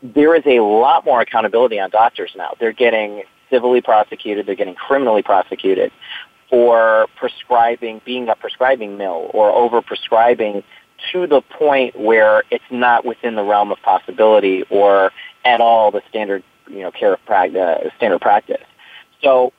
[0.04, 2.54] there is a lot more accountability on doctors now.
[2.61, 5.92] They're getting civilly prosecuted, they're getting criminally prosecuted
[6.51, 10.62] for prescribing, being a prescribing mill or over prescribing
[11.12, 15.12] to the point where it's not within the realm of possibility or
[15.44, 18.64] at all the standard, you know, care of practice, uh, standard practice.
[19.22, 19.53] So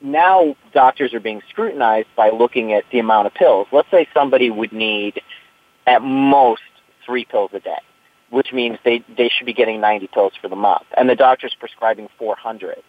[0.00, 3.68] now doctors are being scrutinized by looking at the amount of pills.
[3.72, 5.22] Let's say somebody would need
[5.86, 6.62] at most
[7.06, 7.78] three pills a day,
[8.30, 11.54] which means they, they should be getting 90 pills for the month, and the doctor's
[11.58, 12.82] prescribing 400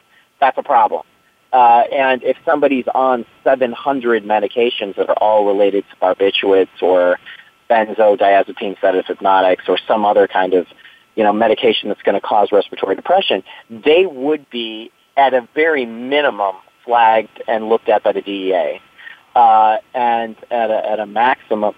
[0.43, 1.03] that's a problem.
[1.53, 7.17] Uh, and if somebody's on 700 medications that are all related to barbiturates or
[7.69, 10.67] benzodiazepine sedative hypnotics or some other kind of
[11.15, 15.85] you know medication that's going to cause respiratory depression, they would be at a very
[15.85, 18.81] minimum flagged and looked at by the DEA,
[19.35, 21.73] uh, and at a, at a maximum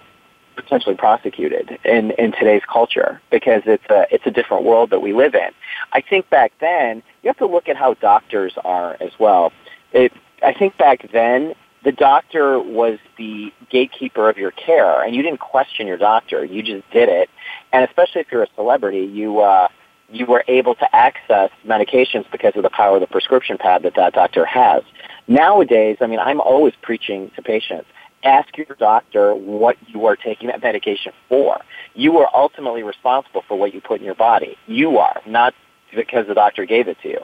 [0.56, 5.12] potentially prosecuted in, in today's culture because it's a, it's a different world that we
[5.12, 5.50] live in.
[5.92, 9.52] I think back then, you have to look at how doctors are as well.
[9.92, 11.54] It, I think back then,
[11.84, 16.44] the doctor was the gatekeeper of your care, and you didn't question your doctor.
[16.44, 17.30] You just did it.
[17.72, 19.68] And especially if you're a celebrity, you, uh,
[20.10, 23.94] you were able to access medications because of the power of the prescription pad that
[23.94, 24.82] that doctor has.
[25.28, 27.88] Nowadays, I mean, I'm always preaching to patients
[28.24, 31.60] ask your doctor what you are taking that medication for.
[31.94, 34.56] You are ultimately responsible for what you put in your body.
[34.66, 35.54] You are, not
[35.94, 37.20] because the doctor gave it to you.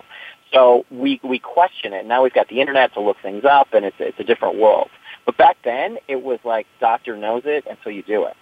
[0.53, 2.07] So we, we question it.
[2.07, 4.91] Now we've got the internet to look things up and it's, it's a different world.
[5.25, 8.35] But back then it was like doctor knows it and so you do it.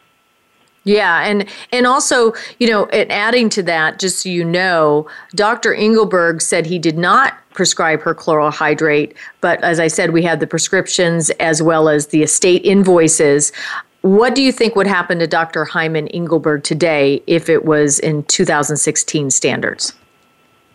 [0.84, 5.74] Yeah, and and also, you know, and adding to that, just so you know, Dr.
[5.74, 10.40] Engelberg said he did not prescribe her chloral hydrate, but as I said, we had
[10.40, 13.52] the prescriptions as well as the estate invoices.
[14.00, 15.66] What do you think would happen to Dr.
[15.66, 19.92] Hyman Engelberg today if it was in 2016 standards?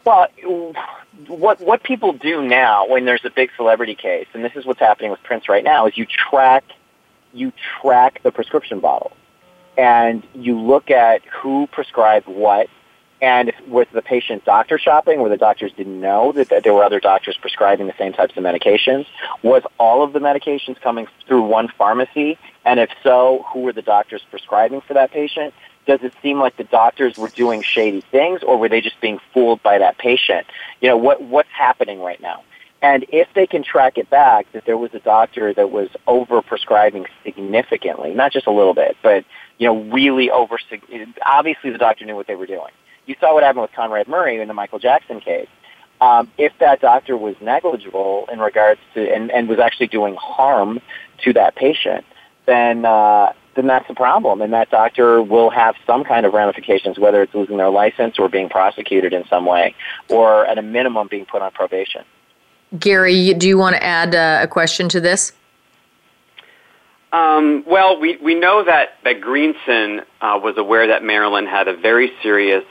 [0.06, 0.28] Well,
[1.28, 4.80] what what people do now when there's a big celebrity case, and this is what's
[4.80, 6.64] happening with Prince right now, is you track
[7.34, 7.52] you
[7.82, 9.12] track the prescription bottle
[9.78, 12.68] and you look at who prescribed what,
[13.22, 16.84] and was the patient doctor shopping where the doctors didn't know that, that there were
[16.84, 19.06] other doctors prescribing the same types of medications?
[19.42, 22.38] Was all of the medications coming through one pharmacy?
[22.66, 25.54] And if so, who were the doctors prescribing for that patient?
[25.88, 29.20] does it seem like the doctors were doing shady things or were they just being
[29.36, 30.48] fooled by that patient?
[30.82, 32.42] You know, what, what's happening right now?
[32.82, 36.42] And if they can track it back that there was a doctor that was over
[36.42, 39.26] prescribing significantly, not just a little bit, but
[39.58, 40.60] you know, really over,
[41.26, 42.72] obviously the doctor knew what they were doing.
[43.06, 45.48] You saw what happened with Conrad Murray in the Michael Jackson case.
[46.02, 50.82] Um, if that doctor was negligible in regards to, and, and was actually doing harm
[51.20, 52.04] to that patient,
[52.46, 54.42] then, uh, then that's a problem.
[54.42, 58.28] And that doctor will have some kind of ramifications, whether it's losing their license or
[58.28, 59.74] being prosecuted in some way,
[60.10, 62.04] or at a minimum being put on probation.
[62.78, 65.32] Gary, do you want to add uh, a question to this?
[67.16, 71.78] Um, well, we, we know that, that Greenson uh, was aware that Marilyn had a
[71.78, 72.66] very serious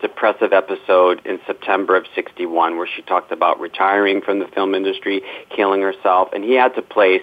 [0.00, 5.20] depressive episode in September of 61 where she talked about retiring from the film industry,
[5.54, 7.20] killing herself, and he had to place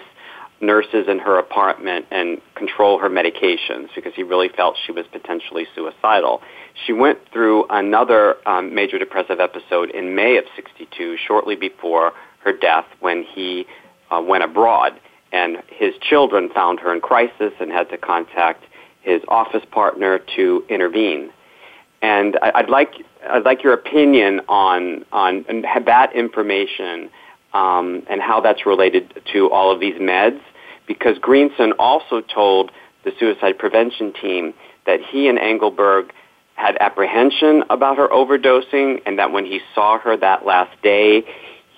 [0.61, 5.65] nurses in her apartment and control her medications because he really felt she was potentially
[5.73, 6.43] suicidal.
[6.85, 12.11] She went through another um, major depressive episode in May of 62, shortly before
[12.43, 13.65] her death when he
[14.11, 14.99] uh, went abroad
[15.33, 18.63] and his children found her in crisis and had to contact
[19.01, 21.31] his office partner to intervene.
[22.01, 22.93] And I'd like
[23.27, 25.43] I'd like your opinion on on
[25.87, 27.09] that information
[27.53, 30.39] um, and how that's related to all of these meds,
[30.85, 32.71] because Greenson also told
[33.03, 34.53] the suicide prevention team
[34.85, 36.13] that he and Engelberg
[36.55, 41.23] had apprehension about her overdosing, and that when he saw her that last day,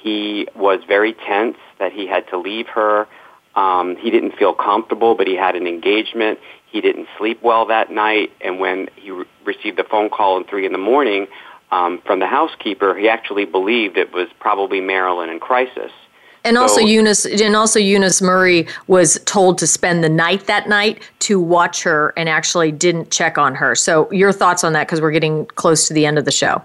[0.01, 3.07] he was very tense that he had to leave her
[3.55, 6.39] um, he didn't feel comfortable, but he had an engagement.
[6.67, 10.47] He didn't sleep well that night, and when he re- received the phone call at
[10.49, 11.27] three in the morning
[11.71, 15.91] um, from the housekeeper, he actually believed it was probably Marilyn in crisis.
[16.43, 20.67] And so, also Eunice, and also Eunice Murray was told to spend the night that
[20.69, 23.73] night to watch her, and actually didn't check on her.
[23.73, 24.85] So, your thoughts on that?
[24.85, 26.61] Because we're getting close to the end of the show.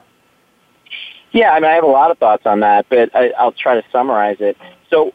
[1.30, 3.80] Yeah, I mean, I have a lot of thoughts on that, but I, I'll try
[3.80, 4.56] to summarize it.
[4.90, 5.14] So,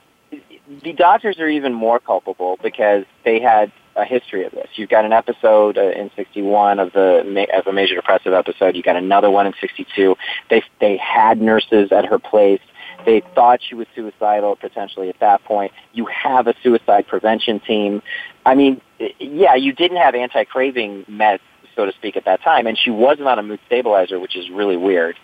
[0.84, 4.68] the doctors are even more culpable because they had a history of this.
[4.76, 8.76] You've got an episode uh, in '61 of the of a major depressive episode.
[8.76, 10.16] You got another one in '62.
[10.50, 12.62] They they had nurses at her place.
[13.06, 15.72] They thought she was suicidal potentially at that point.
[15.94, 18.02] You have a suicide prevention team.
[18.46, 18.82] I mean,
[19.20, 21.40] yeah, you didn't have anti craving meds
[21.76, 22.68] so to speak, at that time.
[22.68, 25.18] And she wasn't on a mood stabilizer, which is really weird,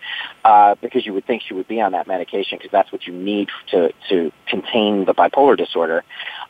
[0.43, 3.13] uh, because you would think she would be on that medication because that's what you
[3.13, 6.03] need to, to contain the bipolar disorder.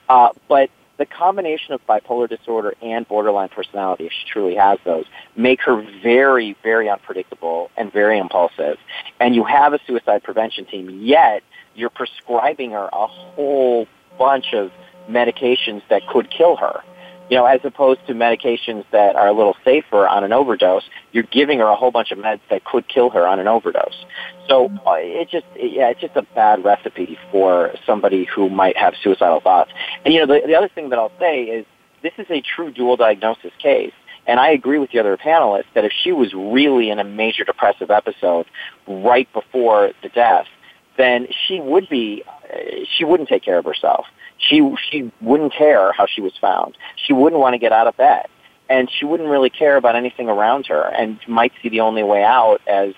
[0.10, 5.06] Uh, but the combination of bipolar disorder and borderline personality, if she truly has those,
[5.36, 8.78] make her very, very unpredictable and very impulsive.
[9.20, 11.43] And you have a suicide prevention team, yet
[11.76, 13.88] you're prescribing her a whole
[14.20, 14.72] bunch of
[15.10, 16.82] medications that could kill her
[17.32, 21.24] you know, as opposed to medications that are a little safer on an overdose, you're
[21.24, 24.04] giving her a whole bunch of meds that could kill her on an overdose.
[24.50, 24.86] So mm-hmm.
[24.86, 28.96] uh, it just, it, yeah, it's just a bad recipe for somebody who might have
[29.02, 29.72] suicidal thoughts.
[30.04, 31.66] And you know, the, the other thing that I'll say is
[32.04, 33.94] this is a true dual diagnosis case.
[34.28, 37.46] And I agree with the other panelists that if she was really in a major
[37.46, 38.46] depressive episode
[38.86, 40.48] right before the death,
[40.98, 42.24] then she would be,
[42.54, 42.58] uh,
[42.98, 44.06] she wouldn't take care of herself.
[44.42, 46.76] She she wouldn't care how she was found.
[46.96, 48.26] She wouldn't want to get out of bed,
[48.70, 52.24] and she wouldn't really care about anything around her, and might see the only way
[52.24, 52.94] out as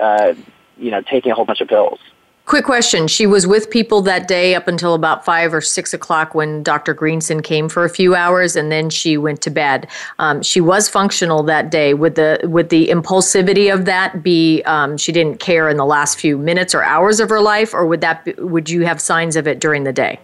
[0.00, 0.32] uh,
[0.78, 2.00] you know taking a whole bunch of pills.
[2.46, 3.06] Quick question.
[3.08, 6.94] She was with people that day up until about five or six o'clock when Dr.
[6.94, 9.86] Greenson came for a few hours, and then she went to bed.
[10.18, 11.92] Um, she was functional that day.
[11.92, 16.18] Would the with the impulsivity of that be um, she didn't care in the last
[16.18, 19.36] few minutes or hours of her life, or would that be, would you have signs
[19.36, 20.18] of it during the day?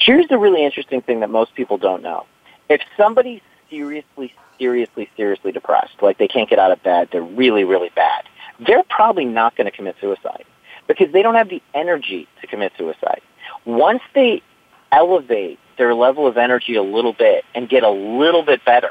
[0.00, 2.24] Here's the really interesting thing that most people don't know.
[2.70, 7.64] If somebody's seriously, seriously, seriously depressed, like they can't get out of bed, they're really,
[7.64, 8.24] really bad,
[8.66, 10.44] they're probably not going to commit suicide
[10.88, 13.20] because they don't have the energy to commit suicide.
[13.66, 14.42] Once they
[14.90, 18.90] elevate their level of energy a little bit and get a little bit better,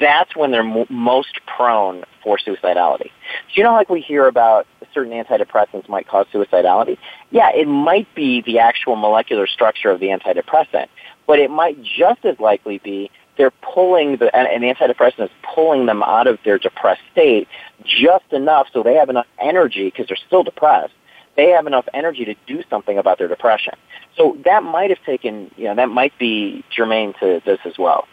[0.00, 3.10] that's when they're m- most prone for suicidality.
[3.10, 6.98] So you know, like we hear about certain antidepressants might cause suicidality,
[7.30, 10.88] yeah, it might be the actual molecular structure of the antidepressant,
[11.26, 16.02] but it might just as likely be they're pulling the an antidepressant is pulling them
[16.02, 17.48] out of their depressed state
[17.82, 20.92] just enough so they have enough energy because they're still depressed.
[21.34, 23.72] They have enough energy to do something about their depression.
[24.18, 28.06] So that might have taken, you know, that might be germane to this as well.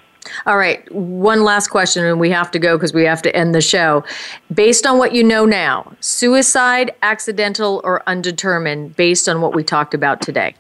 [0.46, 3.54] All right, one last question, and we have to go because we have to end
[3.54, 4.04] the show.
[4.54, 9.94] Based on what you know now, suicide, accidental, or undetermined, based on what we talked
[9.94, 10.56] about today?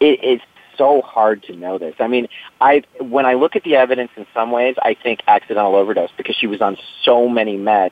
[0.00, 0.40] It is
[0.76, 1.94] so hard to know this.
[1.98, 2.28] I mean,
[2.60, 6.36] I when I look at the evidence in some ways, I think accidental overdose because
[6.36, 7.90] she was on so many meds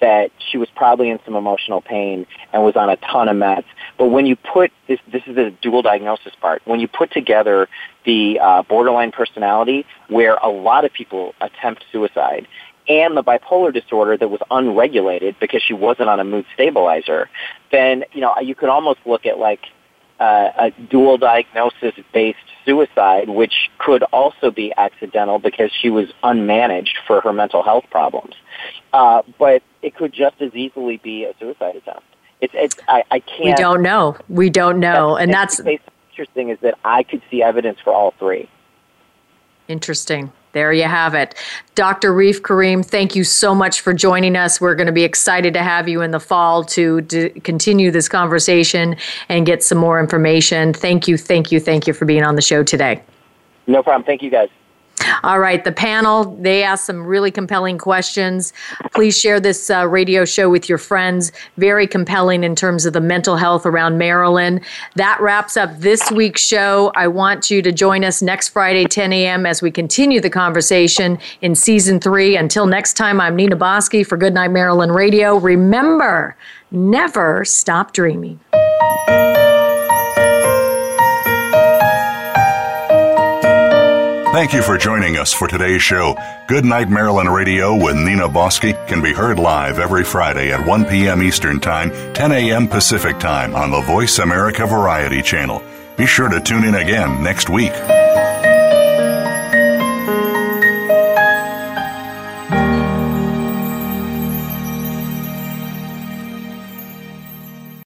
[0.00, 3.64] that she was probably in some emotional pain and was on a ton of meds.
[3.98, 6.62] But when you put this, this is the dual diagnosis part.
[6.66, 7.68] When you put together
[8.04, 12.46] the uh, borderline personality, where a lot of people attempt suicide,
[12.88, 17.28] and the bipolar disorder that was unregulated because she wasn't on a mood stabilizer,
[17.72, 19.60] then you know you could almost look at like
[20.20, 26.94] uh, a dual diagnosis based suicide, which could also be accidental because she was unmanaged
[27.06, 28.34] for her mental health problems.
[28.92, 32.02] Uh, but it could just as easily be a suicide attempt.
[32.40, 33.44] It's, it's I, I can't.
[33.44, 34.16] We don't know.
[34.28, 36.48] We don't know, and that's, and that's interesting.
[36.50, 38.48] Is that I could see evidence for all three.
[39.68, 40.32] Interesting.
[40.56, 41.34] There you have it.
[41.74, 42.14] Dr.
[42.14, 44.58] Reef Karim, thank you so much for joining us.
[44.58, 48.08] We're going to be excited to have you in the fall to, to continue this
[48.08, 48.96] conversation
[49.28, 50.72] and get some more information.
[50.72, 53.02] Thank you, thank you, thank you for being on the show today.
[53.66, 54.04] No problem.
[54.04, 54.48] Thank you guys.
[55.24, 58.52] All right, the panel, they asked some really compelling questions.
[58.94, 61.32] Please share this uh, radio show with your friends.
[61.56, 64.60] Very compelling in terms of the mental health around Marilyn.
[64.96, 66.92] That wraps up this week's show.
[66.94, 71.18] I want you to join us next Friday, 10 a.m., as we continue the conversation
[71.40, 72.36] in season three.
[72.36, 75.36] Until next time, I'm Nina Boski for Goodnight Marilyn Radio.
[75.36, 76.36] Remember,
[76.70, 78.40] never stop dreaming.
[84.36, 86.14] Thank you for joining us for today's show.
[86.46, 90.84] Good Night Marilyn Radio with Nina Boski can be heard live every Friday at 1
[90.84, 91.22] p.m.
[91.22, 92.68] Eastern Time, 10 a.m.
[92.68, 95.62] Pacific Time on the Voice America Variety Channel.
[95.96, 97.72] Be sure to tune in again next week.